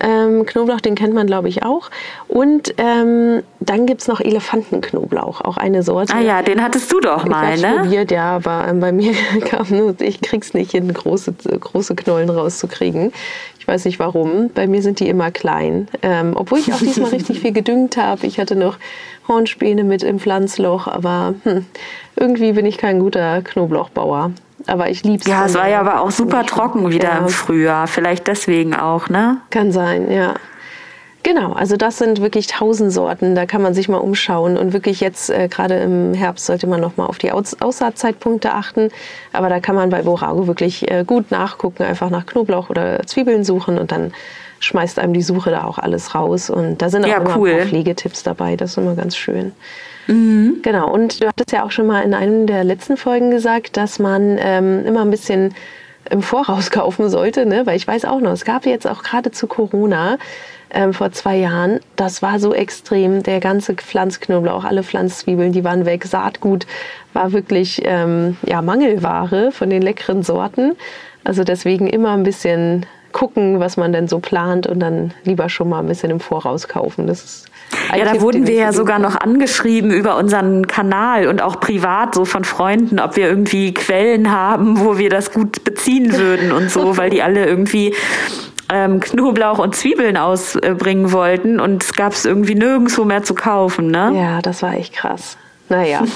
ähm, 0.01 0.47
Knoblauch, 0.47 0.81
den 0.81 0.95
kennt 0.95 1.15
man 1.15 1.27
glaube 1.27 1.49
ich 1.49 1.63
auch. 1.63 1.91
Und 2.29 2.75
ähm, 2.79 3.43
dann 3.61 3.87
gibt 3.87 4.03
es 4.03 4.09
noch 4.09 4.21
Elefantenknoblauch, 4.21 5.41
auch 5.41 5.57
eine 5.57 5.83
Sorte. 5.83 6.15
Ah 6.15 6.21
ja, 6.21 6.43
den 6.43 6.63
hattest 6.63 6.93
du 6.93 7.01
doch 7.01 7.25
mal, 7.27 7.55
ich 7.55 7.63
ne? 7.63 7.79
probiert, 7.81 8.11
ja, 8.11 8.37
aber 8.37 8.67
ähm, 8.69 8.81
bei 8.81 8.93
mir 8.93 9.13
kam 9.45 9.67
nur, 9.71 10.01
ich 10.01 10.21
krieg's 10.21 10.55
nicht 10.55 10.73
hin, 10.73 10.93
große, 10.93 11.33
große 11.33 11.95
Knollen 11.95 12.31
rauszukriegen. 12.31 13.13
Ich 13.59 13.69
weiß 13.69 13.85
nicht 13.85 13.99
warum. 13.99 14.51
Bei 14.55 14.67
mir 14.67 14.81
sind 14.83 15.01
die 15.01 15.09
immer 15.09 15.31
klein. 15.31 15.89
Ähm, 16.03 16.33
obwohl 16.35 16.59
ich 16.59 16.73
auch 16.73 16.79
diesmal 16.79 17.11
richtig 17.13 17.41
viel 17.41 17.53
gedüngt 17.53 17.97
habe. 17.97 18.27
Ich 18.27 18.39
hatte 18.41 18.57
noch 18.57 18.79
Hornspäne 19.29 19.85
mit 19.85 20.03
im 20.03 20.19
Pflanzloch, 20.19 20.87
aber 20.87 21.35
hm, 21.45 21.67
irgendwie 22.17 22.53
bin 22.53 22.65
ich 22.65 22.79
kein 22.79 22.99
guter 22.99 23.43
Knoblauchbauer. 23.43 24.33
Aber 24.67 24.91
ich 24.91 25.05
liebe 25.05 25.23
es. 25.23 25.27
Ja, 25.27 25.47
es 25.47 25.55
war 25.55 25.69
ja 25.69 25.81
aber 25.81 26.01
auch 26.01 26.11
super 26.11 26.45
trocken 26.45 26.91
wieder 26.91 27.09
ja. 27.09 27.19
im 27.19 27.29
Frühjahr. 27.29 27.87
Vielleicht 27.87 28.27
deswegen 28.27 28.75
auch, 28.75 29.09
ne? 29.09 29.39
Kann 29.51 29.73
sein, 29.73 30.11
ja. 30.11 30.35
Genau, 31.25 31.53
also 31.53 31.77
das 31.77 31.99
sind 31.99 32.23
wirklich 32.23 32.47
tausend 32.47 32.93
Sorten, 32.93 33.35
da 33.35 33.45
kann 33.45 33.61
man 33.61 33.75
sich 33.75 33.89
mal 33.89 33.99
umschauen 33.99 34.57
und 34.57 34.73
wirklich 34.73 35.01
jetzt 35.01 35.31
äh, 35.31 35.49
gerade 35.49 35.75
im 35.79 36.15
Herbst 36.15 36.47
sollte 36.47 36.67
man 36.69 36.81
noch 36.81 36.97
mal 36.97 37.07
auf 37.07 37.19
die 37.19 37.33
Aus 37.33 37.61
Aussaatzeitpunkte 37.61 38.53
achten, 38.53 38.91
aber 39.33 39.49
da 39.49 39.59
kann 39.59 39.75
man 39.75 39.91
bei 39.91 40.03
Borago 40.03 40.47
wirklich 40.47 40.89
äh, 40.91 41.05
gut 41.05 41.31
nachgucken, 41.31 41.83
einfach 41.83 42.09
nach 42.11 42.25
Knoblauch 42.25 42.71
oder 42.71 43.05
Zwiebeln 43.05 43.43
suchen 43.43 43.79
und 43.79 43.91
dann 43.91 44.13
schmeißt 44.61 44.99
einem 45.01 45.13
die 45.13 45.23
Suche 45.23 45.51
da 45.51 45.65
auch 45.65 45.79
alles 45.79 46.15
raus 46.15 46.51
und 46.51 46.81
da 46.81 46.89
sind 46.89 47.05
auch 47.05 47.09
ja, 47.09 47.17
immer 47.19 47.37
cool. 47.37 47.67
Pflegetipps 47.67 48.23
dabei, 48.23 48.57
das 48.57 48.71
ist 48.71 48.79
immer 48.79 48.95
ganz 48.95 49.17
schön. 49.17 49.53
Mhm. 50.09 50.61
Genau, 50.63 50.91
und 50.91 51.23
du 51.23 51.29
hattest 51.29 51.53
ja 51.53 51.65
auch 51.65 51.71
schon 51.71 51.87
mal 51.87 52.01
in 52.03 52.15
einem 52.15 52.47
der 52.47 52.65
letzten 52.65 52.97
Folgen 52.97 53.31
gesagt, 53.31 53.77
dass 53.77 53.99
man 53.99 54.39
ähm, 54.41 54.85
immer 54.87 55.03
ein 55.03 55.11
bisschen 55.11 55.55
im 56.11 56.23
Voraus 56.23 56.71
kaufen 56.73 57.09
sollte, 57.11 57.47
ne? 57.47 57.67
weil 57.67 57.77
ich 57.77 57.87
weiß 57.87 58.07
auch 58.07 58.21
noch, 58.21 58.33
es 58.33 58.45
gab 58.45 58.67
jetzt 58.67 58.87
auch 58.87 59.03
gerade 59.03 59.31
zu 59.31 59.47
Corona 59.47 60.17
ähm, 60.71 60.93
vor 60.93 61.13
zwei 61.13 61.37
Jahren, 61.37 61.81
das 61.97 62.23
war 62.23 62.41
so 62.41 62.55
extrem, 62.55 63.23
der 63.23 63.41
ganze 63.41 63.75
Pflanzknoblauch, 63.75 64.65
alle 64.65 64.83
Pflanzzwiebeln, 64.83 65.53
die 65.53 65.65
waren 65.65 65.87
weg, 65.87 66.05
Saatgut 66.05 66.67
war 67.13 67.33
wirklich 67.33 67.83
ähm, 67.85 68.37
ja, 68.47 68.63
Mangelware 68.63 69.53
von 69.53 69.71
den 69.71 69.83
leckeren 69.83 70.23
Sorten. 70.23 70.77
Also 71.25 71.45
deswegen 71.45 71.87
immer 71.87 72.13
ein 72.13 72.23
bisschen 72.23 72.87
gucken, 73.13 73.61
was 73.61 73.77
man 73.77 73.93
denn 73.93 74.09
so 74.09 74.19
plant 74.19 74.67
und 74.67 74.81
dann 74.81 75.13
lieber 75.25 75.49
schon 75.49 75.69
mal 75.69 75.81
ein 75.81 75.87
bisschen 75.87 76.11
im 76.11 76.21
Voraus 76.21 76.69
kaufen. 76.69 77.07
Das 77.07 77.25
ist 77.25 77.47
ja, 77.97 78.05
da 78.05 78.21
wurden 78.21 78.47
wir 78.47 78.55
ja 78.55 78.73
sogar 78.73 78.99
noch 78.99 79.17
angeschrieben 79.17 79.91
über 79.91 80.17
unseren 80.17 80.67
Kanal 80.67 81.29
und 81.29 81.43
auch 81.43 81.61
privat 81.61 82.15
so 82.15 82.25
von 82.25 82.45
Freunden, 82.45 83.01
ob 83.01 83.17
wir 83.17 83.29
irgendwie 83.29 83.75
Quellen 83.75 84.31
haben, 84.31 84.81
wo 84.81 84.99
wir 84.99 85.11
das 85.11 85.33
gut 85.33 85.65
beziehen 85.65 86.13
würden 86.19 86.53
und 86.53 86.71
so, 86.71 86.97
weil 86.97 87.11
die 87.11 87.23
alle 87.23 87.47
irgendwie 87.47 87.95
ähm, 88.71 89.01
Knoblauch 89.01 89.59
und 89.59 89.75
Zwiebeln 89.75 90.17
ausbringen 90.17 91.13
wollten 91.13 91.61
und 91.61 91.83
es 91.83 91.95
gab 91.95 92.13
es 92.13 92.25
irgendwie 92.25 92.55
nirgendwo 92.55 93.05
mehr 93.05 93.23
zu 93.23 93.35
kaufen. 93.35 93.91
Ne? 93.91 94.13
Ja, 94.15 94.43
das 94.43 94.63
war 94.63 94.75
echt 94.75 94.95
krass. 94.95 95.37
Naja. 95.69 96.03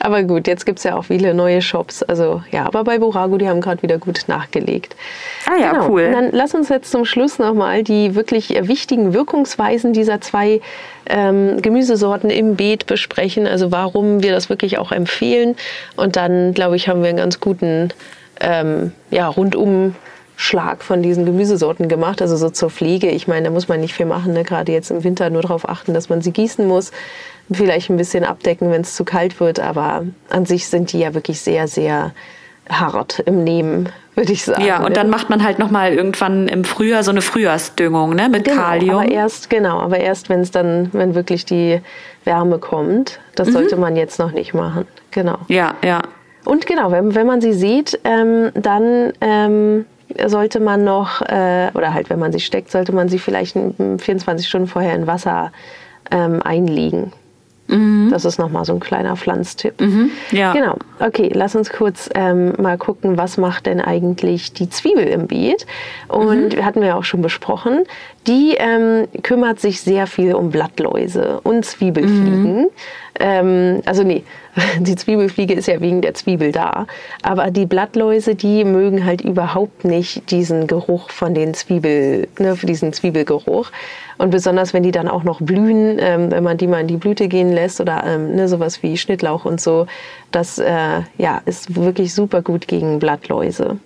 Aber 0.00 0.22
gut, 0.22 0.46
jetzt 0.46 0.64
gibt 0.64 0.78
es 0.78 0.84
ja 0.84 0.96
auch 0.96 1.04
viele 1.04 1.34
neue 1.34 1.60
Shops. 1.60 2.02
Also 2.02 2.42
ja, 2.50 2.64
aber 2.64 2.84
bei 2.84 2.98
Borago, 2.98 3.36
die 3.36 3.48
haben 3.48 3.60
gerade 3.60 3.82
wieder 3.82 3.98
gut 3.98 4.24
nachgelegt. 4.26 4.96
Ah 5.46 5.60
ja, 5.60 5.72
genau. 5.72 5.88
cool. 5.90 6.04
Und 6.06 6.12
dann 6.12 6.28
lass 6.32 6.54
uns 6.54 6.70
jetzt 6.70 6.90
zum 6.90 7.04
Schluss 7.04 7.38
nochmal 7.38 7.82
die 7.82 8.14
wirklich 8.14 8.48
wichtigen 8.66 9.12
Wirkungsweisen 9.12 9.92
dieser 9.92 10.20
zwei 10.20 10.62
ähm, 11.06 11.60
Gemüsesorten 11.60 12.30
im 12.30 12.56
Beet 12.56 12.86
besprechen. 12.86 13.46
Also 13.46 13.70
warum 13.70 14.22
wir 14.22 14.32
das 14.32 14.48
wirklich 14.48 14.78
auch 14.78 14.90
empfehlen. 14.90 15.54
Und 15.96 16.16
dann, 16.16 16.54
glaube 16.54 16.76
ich, 16.76 16.88
haben 16.88 17.02
wir 17.02 17.10
einen 17.10 17.18
ganz 17.18 17.38
guten 17.38 17.90
ähm, 18.40 18.92
ja, 19.10 19.28
rundum 19.28 19.94
Schlag 20.36 20.82
von 20.82 21.02
diesen 21.02 21.26
Gemüsesorten 21.26 21.86
gemacht, 21.88 22.22
also 22.22 22.34
so 22.34 22.48
zur 22.48 22.70
Pflege. 22.70 23.10
Ich 23.10 23.28
meine, 23.28 23.48
da 23.48 23.50
muss 23.50 23.68
man 23.68 23.78
nicht 23.78 23.92
viel 23.92 24.06
machen, 24.06 24.32
ne? 24.32 24.42
gerade 24.42 24.72
jetzt 24.72 24.90
im 24.90 25.04
Winter 25.04 25.28
nur 25.28 25.42
darauf 25.42 25.68
achten, 25.68 25.92
dass 25.92 26.08
man 26.08 26.22
sie 26.22 26.32
gießen 26.32 26.66
muss, 26.66 26.92
vielleicht 27.52 27.90
ein 27.90 27.96
bisschen 27.96 28.24
abdecken, 28.24 28.70
wenn 28.70 28.82
es 28.82 28.94
zu 28.94 29.04
kalt 29.04 29.40
wird, 29.40 29.60
aber 29.60 30.04
an 30.28 30.46
sich 30.46 30.68
sind 30.68 30.92
die 30.92 31.00
ja 31.00 31.14
wirklich 31.14 31.40
sehr, 31.40 31.68
sehr 31.68 32.12
hart 32.68 33.20
im 33.20 33.42
Nehmen, 33.42 33.88
würde 34.14 34.32
ich 34.32 34.44
sagen. 34.44 34.64
Ja, 34.64 34.84
und 34.84 34.96
dann 34.96 35.10
macht 35.10 35.30
man 35.30 35.42
halt 35.42 35.58
nochmal 35.58 35.92
irgendwann 35.92 36.46
im 36.48 36.64
Frühjahr 36.64 37.02
so 37.02 37.10
eine 37.10 37.22
Frühjahrsdüngung, 37.22 38.14
ne, 38.14 38.28
mit 38.28 38.44
genau, 38.44 38.62
Kalium. 38.62 39.00
Aber 39.00 39.10
erst, 39.10 39.50
genau, 39.50 39.80
aber 39.80 39.98
erst, 39.98 40.28
wenn 40.28 40.40
es 40.40 40.50
dann, 40.50 40.90
wenn 40.92 41.14
wirklich 41.14 41.44
die 41.44 41.80
Wärme 42.24 42.58
kommt, 42.58 43.18
das 43.34 43.48
mhm. 43.48 43.52
sollte 43.52 43.76
man 43.76 43.96
jetzt 43.96 44.18
noch 44.18 44.32
nicht 44.32 44.54
machen. 44.54 44.86
Genau. 45.10 45.38
Ja, 45.48 45.74
ja. 45.84 46.02
Und 46.44 46.66
genau, 46.66 46.90
wenn, 46.90 47.14
wenn 47.14 47.26
man 47.26 47.40
sie 47.40 47.52
sieht, 47.52 47.98
ähm, 48.04 48.50
dann 48.54 49.12
ähm, 49.20 49.84
sollte 50.26 50.60
man 50.60 50.84
noch, 50.84 51.20
äh, 51.22 51.70
oder 51.74 51.92
halt 51.92 52.10
wenn 52.10 52.18
man 52.18 52.32
sie 52.32 52.40
steckt, 52.40 52.70
sollte 52.70 52.92
man 52.92 53.08
sie 53.08 53.18
vielleicht 53.18 53.56
24 53.56 54.48
Stunden 54.48 54.66
vorher 54.66 54.94
in 54.94 55.06
Wasser 55.06 55.52
ähm, 56.10 56.40
einlegen. 56.42 57.12
Mhm. 57.70 58.08
Das 58.10 58.24
ist 58.24 58.38
nochmal 58.38 58.64
so 58.64 58.72
ein 58.72 58.80
kleiner 58.80 59.16
Pflanztipp. 59.16 59.80
Mhm, 59.80 60.10
ja. 60.32 60.52
Genau. 60.52 60.76
Okay, 60.98 61.30
lass 61.32 61.54
uns 61.54 61.70
kurz 61.70 62.10
ähm, 62.14 62.52
mal 62.58 62.76
gucken, 62.76 63.16
was 63.16 63.38
macht 63.38 63.66
denn 63.66 63.80
eigentlich 63.80 64.52
die 64.52 64.68
Zwiebel 64.68 65.04
im 65.04 65.26
Beet? 65.26 65.66
Und 66.08 66.56
mhm. 66.56 66.64
hatten 66.64 66.82
wir 66.82 66.96
auch 66.96 67.04
schon 67.04 67.22
besprochen. 67.22 67.84
Die 68.26 68.54
ähm, 68.58 69.06
kümmert 69.22 69.60
sich 69.60 69.80
sehr 69.80 70.06
viel 70.06 70.34
um 70.34 70.50
Blattläuse 70.50 71.40
und 71.42 71.64
Zwiebelfliegen. 71.64 72.66
Ähm, 73.20 73.82
also 73.84 74.02
nee, 74.02 74.24
die 74.80 74.96
Zwiebelfliege 74.96 75.54
ist 75.54 75.68
ja 75.68 75.80
wegen 75.80 76.00
der 76.00 76.14
Zwiebel 76.14 76.52
da. 76.52 76.86
Aber 77.22 77.50
die 77.50 77.66
Blattläuse, 77.66 78.34
die 78.34 78.64
mögen 78.64 79.04
halt 79.04 79.20
überhaupt 79.20 79.84
nicht 79.84 80.30
diesen 80.30 80.66
Geruch 80.66 81.10
von 81.10 81.34
den 81.34 81.54
Zwiebel, 81.54 82.28
ne, 82.38 82.56
diesen 82.62 82.92
Zwiebelgeruch. 82.92 83.70
Und 84.18 84.30
besonders, 84.30 84.74
wenn 84.74 84.82
die 84.82 84.90
dann 84.90 85.08
auch 85.08 85.22
noch 85.22 85.40
blühen, 85.40 85.98
ähm, 86.00 86.30
wenn 86.30 86.42
man 86.42 86.56
die 86.56 86.66
mal 86.66 86.80
in 86.80 86.88
die 86.88 86.96
Blüte 86.96 87.28
gehen 87.28 87.52
lässt 87.52 87.80
oder 87.80 88.04
ähm, 88.06 88.34
ne, 88.34 88.48
sowas 88.48 88.82
wie 88.82 88.96
Schnittlauch 88.96 89.44
und 89.44 89.60
so, 89.60 89.86
das 90.32 90.58
äh, 90.58 91.02
ja, 91.18 91.40
ist 91.44 91.76
wirklich 91.76 92.14
super 92.14 92.42
gut 92.42 92.66
gegen 92.66 92.98
Blattläuse. 92.98 93.78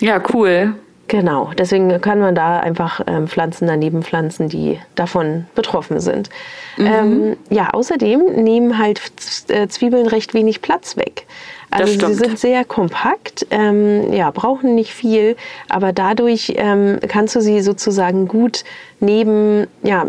Ja, 0.00 0.22
cool. 0.34 0.74
Genau, 1.10 1.50
deswegen 1.58 2.00
kann 2.00 2.20
man 2.20 2.36
da 2.36 2.60
einfach 2.60 3.00
ähm, 3.08 3.26
Pflanzen 3.26 3.66
daneben 3.66 4.04
pflanzen, 4.04 4.48
die 4.48 4.78
davon 4.94 5.46
betroffen 5.56 5.98
sind. 5.98 6.30
Mhm. 6.76 6.86
Ähm, 6.86 7.36
ja, 7.50 7.70
außerdem 7.70 8.36
nehmen 8.36 8.78
halt 8.78 9.00
äh, 9.48 9.66
Zwiebeln 9.66 10.06
recht 10.06 10.34
wenig 10.34 10.62
Platz 10.62 10.96
weg. 10.96 11.26
Also 11.70 12.06
sie 12.06 12.14
sind 12.14 12.38
sehr 12.38 12.64
kompakt, 12.64 13.44
ähm, 13.50 14.12
ja, 14.12 14.30
brauchen 14.30 14.76
nicht 14.76 14.92
viel, 14.92 15.36
aber 15.68 15.92
dadurch 15.92 16.52
ähm, 16.56 17.00
kannst 17.08 17.34
du 17.34 17.40
sie 17.40 17.60
sozusagen 17.60 18.28
gut 18.28 18.62
neben, 19.00 19.66
ja, 19.82 20.06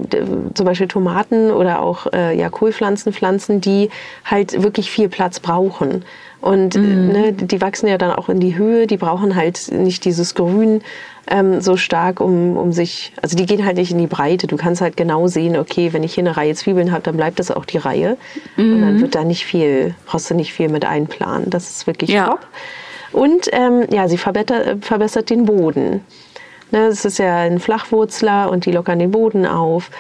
zum 0.53 0.65
Beispiel 0.65 0.87
Tomaten 0.87 1.49
oder 1.49 1.81
auch 1.81 2.07
äh, 2.13 2.37
ja, 2.37 2.49
Kohlpflanzen 2.49 3.11
pflanzen, 3.11 3.59
die 3.59 3.89
halt 4.23 4.61
wirklich 4.61 4.91
viel 4.91 5.09
Platz 5.09 5.39
brauchen. 5.39 6.05
Und 6.41 6.75
mhm. 6.75 7.07
ne, 7.09 7.33
die 7.33 7.61
wachsen 7.61 7.87
ja 7.87 7.97
dann 7.97 8.11
auch 8.11 8.27
in 8.27 8.39
die 8.39 8.57
Höhe, 8.57 8.87
die 8.87 8.97
brauchen 8.97 9.35
halt 9.35 9.71
nicht 9.71 10.05
dieses 10.05 10.33
Grün 10.33 10.81
ähm, 11.27 11.61
so 11.61 11.77
stark, 11.77 12.19
um, 12.19 12.57
um 12.57 12.71
sich, 12.71 13.13
also 13.21 13.37
die 13.37 13.45
gehen 13.45 13.63
halt 13.63 13.77
nicht 13.77 13.91
in 13.91 13.99
die 13.99 14.07
Breite. 14.07 14.47
Du 14.47 14.57
kannst 14.57 14.81
halt 14.81 14.97
genau 14.97 15.27
sehen, 15.27 15.55
okay, 15.55 15.93
wenn 15.93 16.03
ich 16.03 16.15
hier 16.15 16.23
eine 16.23 16.35
Reihe 16.35 16.55
Zwiebeln 16.55 16.91
habe, 16.91 17.03
dann 17.03 17.15
bleibt 17.15 17.39
das 17.39 17.51
auch 17.51 17.65
die 17.65 17.77
Reihe. 17.77 18.17
Mhm. 18.57 18.73
Und 18.73 18.81
dann 18.81 18.95
mhm. 18.95 19.01
wird 19.01 19.15
da 19.15 19.23
nicht 19.23 19.45
viel, 19.45 19.95
brauchst 20.07 20.31
du 20.31 20.33
nicht 20.33 20.51
viel 20.51 20.69
mit 20.69 20.83
einplanen. 20.83 21.49
Das 21.49 21.69
ist 21.69 21.87
wirklich 21.87 22.09
ja. 22.09 22.25
top. 22.25 22.47
Und 23.11 23.49
ähm, 23.51 23.85
ja, 23.91 24.07
sie 24.07 24.17
verbessert, 24.17 24.83
verbessert 24.83 25.29
den 25.29 25.45
Boden. 25.45 26.01
Ne, 26.71 26.87
es 26.87 27.03
ist 27.03 27.19
ja 27.19 27.39
ein 27.39 27.59
Flachwurzler 27.59 28.49
und 28.49 28.65
die 28.65 28.71
lockern 28.71 28.97
den 28.97 29.11
Boden 29.11 29.45
auf. 29.45 29.91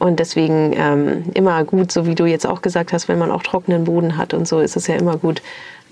Und 0.00 0.18
deswegen 0.18 0.72
ähm, 0.74 1.24
immer 1.34 1.62
gut, 1.62 1.92
so 1.92 2.06
wie 2.06 2.14
du 2.14 2.24
jetzt 2.24 2.46
auch 2.46 2.62
gesagt 2.62 2.94
hast, 2.94 3.06
wenn 3.08 3.18
man 3.18 3.30
auch 3.30 3.42
trockenen 3.42 3.84
Boden 3.84 4.16
hat 4.16 4.32
und 4.32 4.48
so, 4.48 4.58
ist 4.58 4.74
es 4.74 4.86
ja 4.86 4.94
immer 4.94 5.18
gut, 5.18 5.42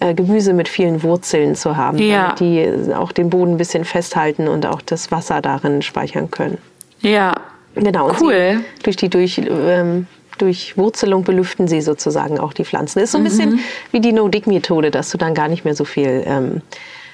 äh, 0.01 0.15
Gemüse 0.15 0.55
mit 0.55 0.67
vielen 0.67 1.03
Wurzeln 1.03 1.55
zu 1.55 1.77
haben, 1.77 1.99
ja. 1.99 2.35
die 2.39 2.95
auch 2.95 3.13
den 3.13 3.29
Boden 3.29 3.53
ein 3.53 3.57
bisschen 3.59 3.85
festhalten 3.85 4.49
und 4.49 4.65
auch 4.65 4.81
das 4.81 5.13
Wasser 5.13 5.43
darin 5.43 5.83
speichern 5.83 6.31
können. 6.31 6.57
Ja. 7.03 7.35
Genau. 7.75 8.11
cool. 8.21 8.61
durch 8.83 8.97
die 8.97 9.11
durch, 9.11 9.39
ähm, 9.47 10.07
durch 10.39 10.79
Wurzelung 10.79 11.23
belüften 11.23 11.69
sie 11.69 11.83
sozusagen 11.83 12.41
auch 12.41 12.55
die 12.55 12.65
Pflanzen. 12.65 13.01
Ist 13.01 13.13
so 13.13 13.19
ein 13.19 13.25
mhm. 13.25 13.29
bisschen 13.29 13.61
wie 13.93 14.01
die 14.01 14.13
No-Dig-Methode, 14.13 14.91
dass 14.91 15.11
du 15.11 15.19
dann 15.19 15.35
gar 15.35 15.49
nicht 15.49 15.67
mehr 15.67 15.75
so 15.75 15.85
viel 15.85 16.25
ähm, 16.27 16.63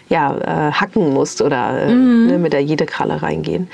ja, 0.08 0.36
äh, 0.36 0.72
hacken 0.72 1.14
musst 1.14 1.40
oder 1.40 1.86
äh, 1.86 1.92
mhm. 1.92 2.26
ne, 2.26 2.38
mit 2.38 2.52
der 2.52 2.62
jede 2.62 2.86
Kralle 2.86 3.22
reingehen. 3.22 3.68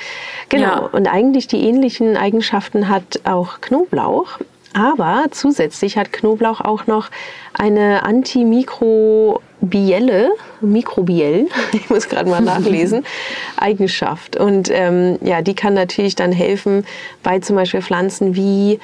Genau. 0.49 0.65
Ja. 0.65 0.79
Und 0.79 1.09
eigentlich 1.09 1.49
die 1.49 1.63
ähnlichen 1.63 2.17
Eigenschaften 2.17 2.89
hat 2.89 3.21
auch 3.25 3.61
Knoblauch. 3.61 4.39
Aber 4.73 5.25
zusätzlich 5.33 5.97
hat 5.97 6.13
Knoblauch 6.13 6.61
auch 6.61 6.87
noch 6.87 7.11
eine 7.55 8.05
antimikrobielle, 8.05 10.31
mikrobiell, 10.61 11.49
ich 11.73 11.91
muss 11.91 12.09
gerade 12.09 12.31
mal 12.31 12.41
nachlesen, 12.41 13.05
Eigenschaft. 13.57 14.37
Und 14.37 14.71
ähm, 14.73 15.19
ja, 15.23 15.43
die 15.43 15.55
kann 15.55 15.75
natürlich 15.75 16.15
dann 16.15 16.31
helfen 16.31 16.87
bei 17.25 17.41
zum 17.41 17.57
Beispiel 17.57 17.83
Pflanzen 17.83 18.37
wie 18.37 18.79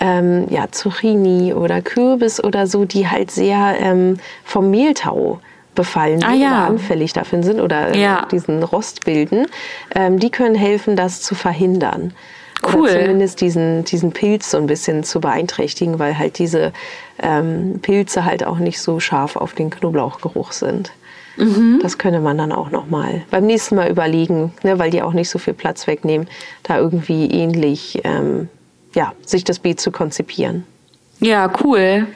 ähm, 0.00 0.46
ja, 0.50 0.66
Zucchini 0.70 1.54
oder 1.54 1.82
Kürbis 1.82 2.42
oder 2.42 2.66
so, 2.66 2.84
die 2.84 3.08
halt 3.08 3.30
sehr 3.30 3.76
ähm, 3.80 4.18
vom 4.44 4.70
Mehltau 4.70 5.40
befallen 5.78 6.24
ah, 6.24 6.34
ja. 6.34 6.48
oder 6.48 6.66
anfällig 6.66 7.12
dafür 7.12 7.40
sind 7.44 7.60
oder 7.60 7.96
ja. 7.96 8.26
diesen 8.32 8.64
Rost 8.64 9.04
bilden. 9.04 9.46
Ähm, 9.94 10.18
die 10.18 10.28
können 10.28 10.56
helfen, 10.56 10.96
das 10.96 11.22
zu 11.22 11.36
verhindern. 11.36 12.12
Cool. 12.64 12.80
Oder 12.80 13.00
zumindest 13.00 13.40
diesen, 13.40 13.84
diesen 13.84 14.10
Pilz 14.10 14.50
so 14.50 14.56
ein 14.56 14.66
bisschen 14.66 15.04
zu 15.04 15.20
beeinträchtigen, 15.20 16.00
weil 16.00 16.18
halt 16.18 16.40
diese 16.40 16.72
ähm, 17.22 17.78
Pilze 17.80 18.24
halt 18.24 18.44
auch 18.44 18.58
nicht 18.58 18.80
so 18.80 18.98
scharf 18.98 19.36
auf 19.36 19.52
den 19.52 19.70
Knoblauchgeruch 19.70 20.50
sind. 20.50 20.90
Mhm. 21.36 21.78
Das 21.80 21.96
könnte 21.96 22.18
man 22.18 22.36
dann 22.36 22.50
auch 22.50 22.72
noch 22.72 22.88
mal 22.88 23.22
beim 23.30 23.46
nächsten 23.46 23.76
Mal 23.76 23.88
überlegen, 23.88 24.52
ne, 24.64 24.80
weil 24.80 24.90
die 24.90 25.02
auch 25.02 25.12
nicht 25.12 25.30
so 25.30 25.38
viel 25.38 25.54
Platz 25.54 25.86
wegnehmen, 25.86 26.26
da 26.64 26.78
irgendwie 26.78 27.30
ähnlich 27.30 28.00
ähm, 28.02 28.48
ja, 28.96 29.12
sich 29.24 29.44
das 29.44 29.60
Beet 29.60 29.78
zu 29.78 29.92
konzipieren. 29.92 30.64
Ja, 31.20 31.52
cool. 31.62 32.08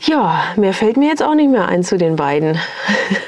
Ja, 0.00 0.44
mehr 0.56 0.74
fällt 0.74 0.96
mir 0.96 1.08
jetzt 1.08 1.22
auch 1.22 1.34
nicht 1.34 1.50
mehr 1.50 1.68
ein 1.68 1.82
zu 1.82 1.96
den 1.96 2.16
beiden. 2.16 2.58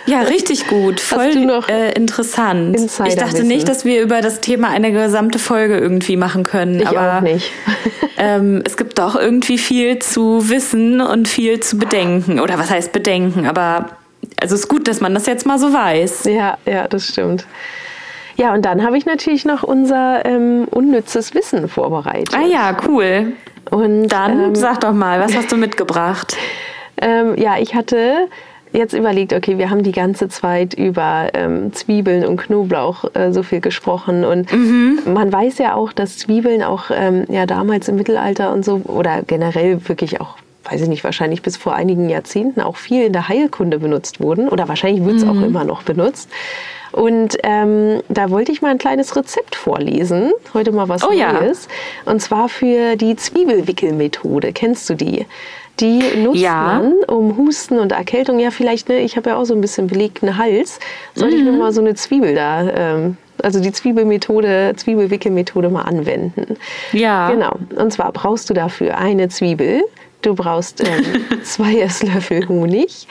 Ja, 0.07 0.20
richtig 0.20 0.66
gut. 0.66 1.00
Voll 1.00 1.50
äh, 1.68 1.92
interessant. 1.92 2.78
Ich 3.07 3.16
dachte 3.16 3.44
nicht, 3.44 3.68
dass 3.68 3.85
wir 3.85 4.02
über 4.02 4.20
das 4.20 4.40
Thema 4.40 4.68
eine 4.68 4.92
gesamte 4.92 5.38
Folge 5.38 5.78
irgendwie 5.78 6.16
machen 6.16 6.44
können. 6.44 6.81
Ich 6.81 6.87
aber 6.87 7.18
auch 7.18 7.20
nicht. 7.20 7.50
ähm, 8.18 8.62
es 8.66 8.76
gibt 8.76 8.98
doch 8.98 9.16
irgendwie 9.16 9.59
viel 9.59 9.98
zu 9.98 10.48
wissen 10.50 11.00
und 11.00 11.26
viel 11.26 11.61
zu 11.61 11.78
bedenken. 11.78 12.38
Oder 12.38 12.59
was 12.59 12.70
heißt 12.70 12.92
bedenken? 12.92 13.46
Aber 13.46 13.90
also 14.40 14.54
es 14.54 14.62
ist 14.62 14.68
gut, 14.68 14.88
dass 14.88 15.00
man 15.00 15.14
das 15.14 15.26
jetzt 15.26 15.46
mal 15.46 15.59
so 15.59 15.72
weiß. 15.72 16.24
Ja, 16.24 16.59
ja, 16.66 16.87
das 16.87 17.07
stimmt. 17.07 17.46
Ja, 18.37 18.54
und 18.54 18.64
dann 18.64 18.85
habe 18.85 18.96
ich 18.96 19.04
natürlich 19.04 19.44
noch 19.44 19.64
unser 19.64 20.24
ähm, 20.24 20.68
unnützes 20.70 21.35
Wissen 21.35 21.68
vorbereitet. 21.68 22.35
Ah 22.37 22.46
ja, 22.46 22.76
cool. 22.87 23.33
Und 23.70 24.09
dann 24.09 24.48
ähm, 24.48 24.54
sag 24.54 24.81
doch 24.81 24.92
mal, 24.92 25.20
was 25.20 25.37
hast 25.37 25.52
du 25.52 25.57
mitgebracht? 25.57 26.37
ähm, 27.00 27.37
ja, 27.37 27.59
ich 27.59 27.74
hatte 27.74 28.28
jetzt 28.72 28.92
überlegt, 28.92 29.33
okay, 29.33 29.59
wir 29.59 29.70
haben 29.70 29.83
die 29.83 29.92
ganze 29.92 30.28
Zeit 30.28 30.74
über 30.74 31.28
ähm, 31.35 31.72
Zwiebeln 31.72 32.24
und 32.24 32.37
Knoblauch 32.37 33.04
äh, 33.14 33.33
so 33.33 33.42
viel 33.42 33.61
gesprochen 33.61 34.24
und 34.24 34.52
mhm. 34.52 35.00
man 35.07 35.33
weiß 35.33 35.59
ja 35.59 35.74
auch, 35.74 35.92
dass 35.92 36.18
Zwiebeln 36.18 36.62
auch 36.62 36.90
ähm, 36.90 37.24
ja 37.28 37.46
damals 37.46 37.88
im 37.88 37.96
Mittelalter 37.96 38.52
und 38.52 38.64
so 38.64 38.83
oder 38.85 39.22
generell 39.26 39.88
wirklich 39.88 40.20
auch 40.20 40.37
weiß 40.70 40.83
ich 40.83 40.88
nicht, 40.88 41.04
wahrscheinlich 41.04 41.40
bis 41.40 41.57
vor 41.57 41.74
einigen 41.74 42.11
Jahrzehnten 42.11 42.61
auch 42.61 42.76
viel 42.76 43.07
in 43.07 43.12
der 43.14 43.28
Heilkunde 43.28 43.78
benutzt 43.78 44.20
wurden 44.20 44.48
oder 44.50 44.68
wahrscheinlich 44.68 45.02
wird 45.04 45.16
es 45.16 45.24
mhm. 45.24 45.31
auch 45.31 45.42
immer 45.42 45.64
noch 45.64 45.83
benutzt. 45.83 46.28
Und 46.92 47.37
ähm, 47.42 48.03
da 48.09 48.31
wollte 48.31 48.53
ich 48.53 48.62
mal 48.62 48.70
ein 48.70 48.79
kleines 48.79 49.14
Rezept 49.16 49.57
vorlesen. 49.57 50.33
Heute 50.55 50.72
mal 50.72 50.88
was 50.88 51.05
oh, 51.05 51.11
Neues. 51.11 51.68
Ja. 52.05 52.12
Und 52.12 52.20
zwar 52.20 52.48
für 52.48 52.96
die 52.96 53.16
Zwiebelwickelmethode. 53.16 54.53
Kennst 54.53 54.88
du 54.88 54.94
die? 54.94 55.27
Die 55.81 56.03
nutzt 56.16 56.40
ja. 56.40 56.64
man, 56.64 56.94
um 57.07 57.37
Husten 57.37 57.79
und 57.79 57.92
Erkältung. 57.92 58.40
Ja, 58.40 58.51
vielleicht, 58.51 58.88
ne, 58.88 59.01
ich 59.01 59.16
habe 59.16 59.31
ja 59.31 59.37
auch 59.37 59.44
so 59.44 59.55
ein 59.55 59.61
bisschen 59.61 59.87
belegten 59.87 60.37
Hals. 60.37 60.81
Sollte 61.14 61.37
mhm. 61.37 61.40
ich 61.40 61.53
mir 61.53 61.57
mal 61.57 61.72
so 61.72 61.81
eine 61.81 61.94
Zwiebel 61.94 62.35
da, 62.35 62.68
ähm, 62.68 63.16
also 63.40 63.61
die 63.61 63.70
Zwiebelmethode, 63.70 64.74
Zwiebelwickelmethode 64.77 65.68
mal 65.68 65.83
anwenden. 65.83 66.57
Ja. 66.92 67.31
Genau. 67.31 67.57
Und 67.77 67.92
zwar 67.92 68.11
brauchst 68.12 68.51
du 68.51 68.55
dafür 68.55 68.98
eine 68.98 69.29
Zwiebel. 69.29 69.83
Du 70.22 70.35
brauchst 70.35 70.81
ähm, 70.81 71.24
zwei 71.44 71.77
Esslöffel 71.77 72.48
Honig 72.48 73.07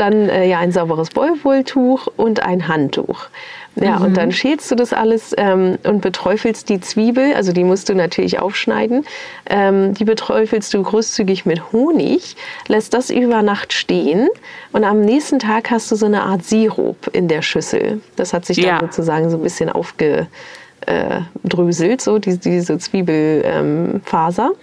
dann 0.00 0.28
äh, 0.28 0.48
ja 0.48 0.58
ein 0.58 0.72
sauberes 0.72 1.10
Baumwolltuch 1.10 2.08
und 2.16 2.42
ein 2.42 2.68
Handtuch. 2.68 3.28
Ja, 3.76 3.98
mhm. 3.98 4.06
und 4.06 4.16
dann 4.16 4.32
schälst 4.32 4.70
du 4.70 4.74
das 4.74 4.92
alles 4.92 5.34
ähm, 5.38 5.78
und 5.84 6.00
beträufelst 6.00 6.68
die 6.68 6.80
Zwiebel, 6.80 7.34
also 7.34 7.52
die 7.52 7.62
musst 7.62 7.88
du 7.88 7.94
natürlich 7.94 8.40
aufschneiden. 8.40 9.04
Ähm, 9.46 9.94
die 9.94 10.04
beträufelst 10.04 10.74
du 10.74 10.82
großzügig 10.82 11.46
mit 11.46 11.72
Honig, 11.72 12.36
lässt 12.66 12.94
das 12.94 13.10
über 13.10 13.42
Nacht 13.42 13.72
stehen 13.72 14.28
und 14.72 14.84
am 14.84 15.02
nächsten 15.02 15.38
Tag 15.38 15.70
hast 15.70 15.90
du 15.90 15.96
so 15.96 16.06
eine 16.06 16.22
Art 16.22 16.44
Sirup 16.44 17.10
in 17.12 17.28
der 17.28 17.42
Schüssel. 17.42 18.00
Das 18.16 18.32
hat 18.32 18.44
sich 18.44 18.56
dann 18.56 18.66
ja. 18.66 18.80
sozusagen 18.80 19.30
so 19.30 19.36
ein 19.36 19.42
bisschen 19.42 19.70
aufgedröselt, 19.70 22.00
so 22.00 22.18
diese, 22.18 22.38
diese 22.38 22.78
Zwiebelfaser. 22.78 24.46
Ähm, 24.46 24.54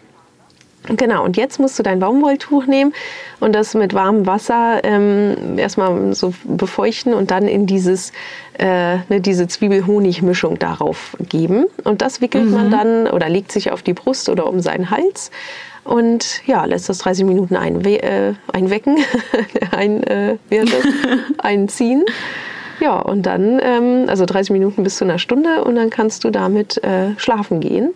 Genau, 0.89 1.23
und 1.23 1.35
jetzt 1.37 1.59
musst 1.59 1.77
du 1.77 1.83
dein 1.83 1.99
Baumwolltuch 1.99 2.65
nehmen 2.65 2.93
und 3.39 3.53
das 3.53 3.73
mit 3.73 3.93
warmem 3.93 4.25
Wasser 4.25 4.81
ähm, 4.83 5.57
erstmal 5.57 6.13
so 6.13 6.33
befeuchten 6.45 7.13
und 7.13 7.31
dann 7.31 7.47
in 7.47 7.65
dieses, 7.65 8.13
äh, 8.57 8.97
ne, 9.09 9.19
diese 9.19 9.47
Zwiebel-Honig-Mischung 9.47 10.59
darauf 10.59 11.17
geben. 11.19 11.65
Und 11.83 12.01
das 12.01 12.21
wickelt 12.21 12.45
mhm. 12.45 12.51
man 12.51 12.71
dann 12.71 13.07
oder 13.07 13.27
legt 13.27 13.51
sich 13.51 13.71
auf 13.71 13.83
die 13.83 13.93
Brust 13.93 14.29
oder 14.29 14.47
um 14.47 14.61
seinen 14.61 14.89
Hals 14.89 15.31
und 15.83 16.45
ja, 16.45 16.65
lässt 16.65 16.89
das 16.89 16.99
30 16.99 17.25
Minuten 17.25 17.55
einwe 17.55 18.01
äh, 18.01 18.33
einwecken, 18.51 18.97
ein, 19.71 20.03
äh, 20.03 20.37
einziehen. 21.37 22.03
Ja, 22.79 22.99
und 22.99 23.25
dann, 23.25 23.59
ähm, 23.61 24.05
also 24.07 24.25
30 24.25 24.51
Minuten 24.51 24.83
bis 24.83 24.97
zu 24.97 25.03
einer 25.03 25.17
Stunde 25.17 25.63
und 25.63 25.75
dann 25.75 25.89
kannst 25.89 26.23
du 26.23 26.29
damit 26.29 26.83
äh, 26.83 27.17
schlafen 27.17 27.59
gehen. 27.59 27.93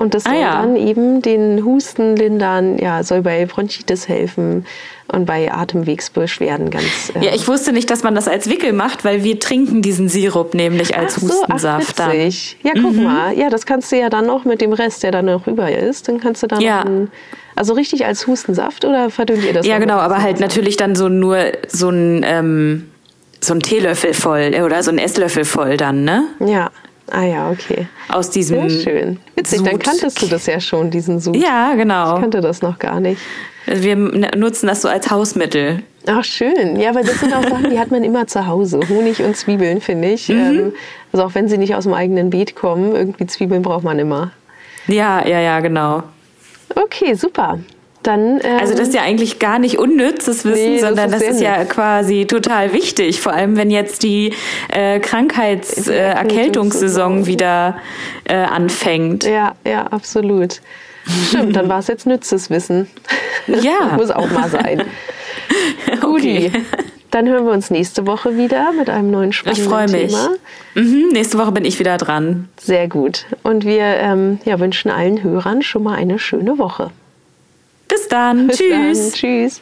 Und 0.00 0.14
das 0.14 0.24
soll 0.24 0.32
ah, 0.32 0.40
ja. 0.40 0.62
dann 0.62 0.76
eben 0.76 1.20
den 1.20 1.62
Husten 1.62 2.16
lindern, 2.16 2.78
ja, 2.78 3.02
soll 3.02 3.20
bei 3.20 3.44
Bronchitis 3.44 4.08
helfen 4.08 4.64
und 5.08 5.26
bei 5.26 5.52
Atemwegsbeschwerden 5.52 6.70
ganz. 6.70 7.12
Äh 7.14 7.26
ja, 7.26 7.34
ich 7.34 7.46
wusste 7.46 7.74
nicht, 7.74 7.90
dass 7.90 8.02
man 8.02 8.14
das 8.14 8.26
als 8.26 8.48
Wickel 8.48 8.72
macht, 8.72 9.04
weil 9.04 9.24
wir 9.24 9.38
trinken 9.38 9.82
diesen 9.82 10.08
Sirup 10.08 10.54
nämlich 10.54 10.96
als 10.96 11.16
ach 11.16 11.20
so, 11.20 11.28
Hustensaft. 11.28 12.00
Ach, 12.00 12.14
witzig. 12.14 12.56
Ja, 12.62 12.72
guck 12.80 12.96
mhm. 12.96 13.04
mal. 13.04 13.36
Ja, 13.36 13.50
das 13.50 13.66
kannst 13.66 13.92
du 13.92 13.98
ja 13.98 14.08
dann 14.08 14.24
noch 14.24 14.46
mit 14.46 14.62
dem 14.62 14.72
Rest, 14.72 15.02
der 15.02 15.10
dann 15.10 15.26
noch 15.26 15.46
rüber 15.46 15.70
ist, 15.70 16.08
dann 16.08 16.18
kannst 16.18 16.42
du 16.42 16.46
dann 16.46 16.62
ja. 16.62 16.80
Einen, 16.80 17.10
also 17.54 17.74
richtig 17.74 18.06
als 18.06 18.26
Hustensaft 18.26 18.86
oder 18.86 19.10
verdünnt 19.10 19.44
ihr 19.44 19.52
das? 19.52 19.66
Ja, 19.66 19.78
genau, 19.78 19.98
aber 19.98 20.22
halt 20.22 20.40
natürlich 20.40 20.78
dann 20.78 20.96
so 20.96 21.10
nur 21.10 21.52
so 21.68 21.90
ein 21.90 22.24
ähm, 22.24 22.90
so 23.42 23.52
ein 23.52 23.60
Teelöffel 23.60 24.14
voll 24.14 24.54
oder 24.64 24.82
so 24.82 24.90
ein 24.90 24.98
Esslöffel 24.98 25.44
voll 25.44 25.76
dann, 25.76 26.04
ne? 26.04 26.24
Ja. 26.40 26.70
Ah 27.10 27.24
ja, 27.24 27.50
okay. 27.50 27.86
Aus 28.08 28.30
diesem. 28.30 28.68
Sehr 28.68 28.82
schön. 28.82 29.18
Witzig, 29.34 29.58
Sud. 29.58 29.66
dann 29.66 29.78
kanntest 29.78 30.22
du 30.22 30.26
das 30.26 30.46
ja 30.46 30.60
schon, 30.60 30.90
diesen 30.90 31.20
Sud. 31.20 31.36
Ja, 31.36 31.74
genau. 31.74 32.14
Ich 32.14 32.20
kannte 32.20 32.40
das 32.40 32.62
noch 32.62 32.78
gar 32.78 33.00
nicht. 33.00 33.20
Wir 33.66 33.96
nutzen 33.96 34.66
das 34.66 34.82
so 34.82 34.88
als 34.88 35.10
Hausmittel. 35.10 35.82
Ach, 36.06 36.24
schön. 36.24 36.76
Ja, 36.80 36.94
weil 36.94 37.04
das 37.04 37.20
sind 37.20 37.34
auch 37.34 37.42
Sachen, 37.42 37.70
die 37.70 37.78
hat 37.78 37.90
man 37.90 38.02
immer 38.04 38.26
zu 38.26 38.46
Hause. 38.46 38.80
Honig 38.88 39.22
und 39.22 39.36
Zwiebeln, 39.36 39.80
finde 39.80 40.08
ich. 40.08 40.28
Mhm. 40.28 40.36
Ähm, 40.36 40.72
also 41.12 41.26
auch 41.26 41.34
wenn 41.34 41.48
sie 41.48 41.58
nicht 41.58 41.74
aus 41.74 41.84
dem 41.84 41.92
eigenen 41.94 42.30
Beet 42.30 42.56
kommen, 42.56 42.94
irgendwie 42.94 43.26
Zwiebeln 43.26 43.62
braucht 43.62 43.84
man 43.84 43.98
immer. 43.98 44.30
Ja, 44.86 45.26
ja, 45.26 45.40
ja, 45.40 45.60
genau. 45.60 46.02
Okay, 46.74 47.14
super. 47.14 47.58
Dann, 48.10 48.40
ähm, 48.42 48.58
also 48.58 48.74
das 48.74 48.88
ist 48.88 48.94
ja 48.94 49.02
eigentlich 49.02 49.38
gar 49.38 49.60
nicht 49.60 49.78
unnützes 49.78 50.44
Wissen, 50.44 50.72
nee, 50.72 50.80
sondern 50.80 51.12
das 51.12 51.20
ist, 51.20 51.28
das 51.28 51.36
ist 51.36 51.42
ja 51.42 51.64
quasi 51.64 52.26
total 52.26 52.72
wichtig. 52.72 53.20
Vor 53.20 53.32
allem, 53.32 53.56
wenn 53.56 53.70
jetzt 53.70 54.02
die 54.02 54.34
äh, 54.68 54.98
Krankheitserkältungssaison 54.98 57.22
äh, 57.22 57.26
wieder 57.26 57.76
äh, 58.24 58.34
anfängt. 58.34 59.22
Ja, 59.22 59.54
ja, 59.64 59.86
absolut. 59.86 60.60
Stimmt, 61.28 61.54
dann 61.54 61.68
war 61.68 61.78
es 61.78 61.86
jetzt 61.86 62.08
nützes 62.08 62.50
Wissen. 62.50 62.90
Ja. 63.46 63.92
Muss 63.96 64.10
auch 64.10 64.28
mal 64.30 64.50
sein. 64.50 64.82
okay. 66.02 66.50
Dann 67.10 67.26
hören 67.28 67.46
wir 67.46 67.52
uns 67.52 67.70
nächste 67.70 68.06
Woche 68.06 68.36
wieder 68.36 68.72
mit 68.72 68.90
einem 68.90 69.10
neuen 69.10 69.32
spannenden 69.32 69.64
Thema. 69.64 69.84
Ich 69.84 69.92
freue 69.92 70.02
mich. 70.02 70.14
Mhm, 70.74 71.08
nächste 71.12 71.38
Woche 71.38 71.52
bin 71.52 71.64
ich 71.64 71.78
wieder 71.78 71.96
dran. 71.96 72.50
Sehr 72.60 72.86
gut. 72.88 73.24
Und 73.42 73.64
wir 73.64 73.82
ähm, 73.82 74.38
ja, 74.44 74.60
wünschen 74.60 74.90
allen 74.90 75.22
Hörern 75.22 75.62
schon 75.62 75.84
mal 75.84 75.94
eine 75.94 76.18
schöne 76.18 76.58
Woche. 76.58 76.90
Bis 77.90 78.08
dann. 78.08 78.46
Bis 78.46 78.56
Tschüss. 78.56 78.98
Dann. 78.98 79.12
Tschüss. 79.12 79.60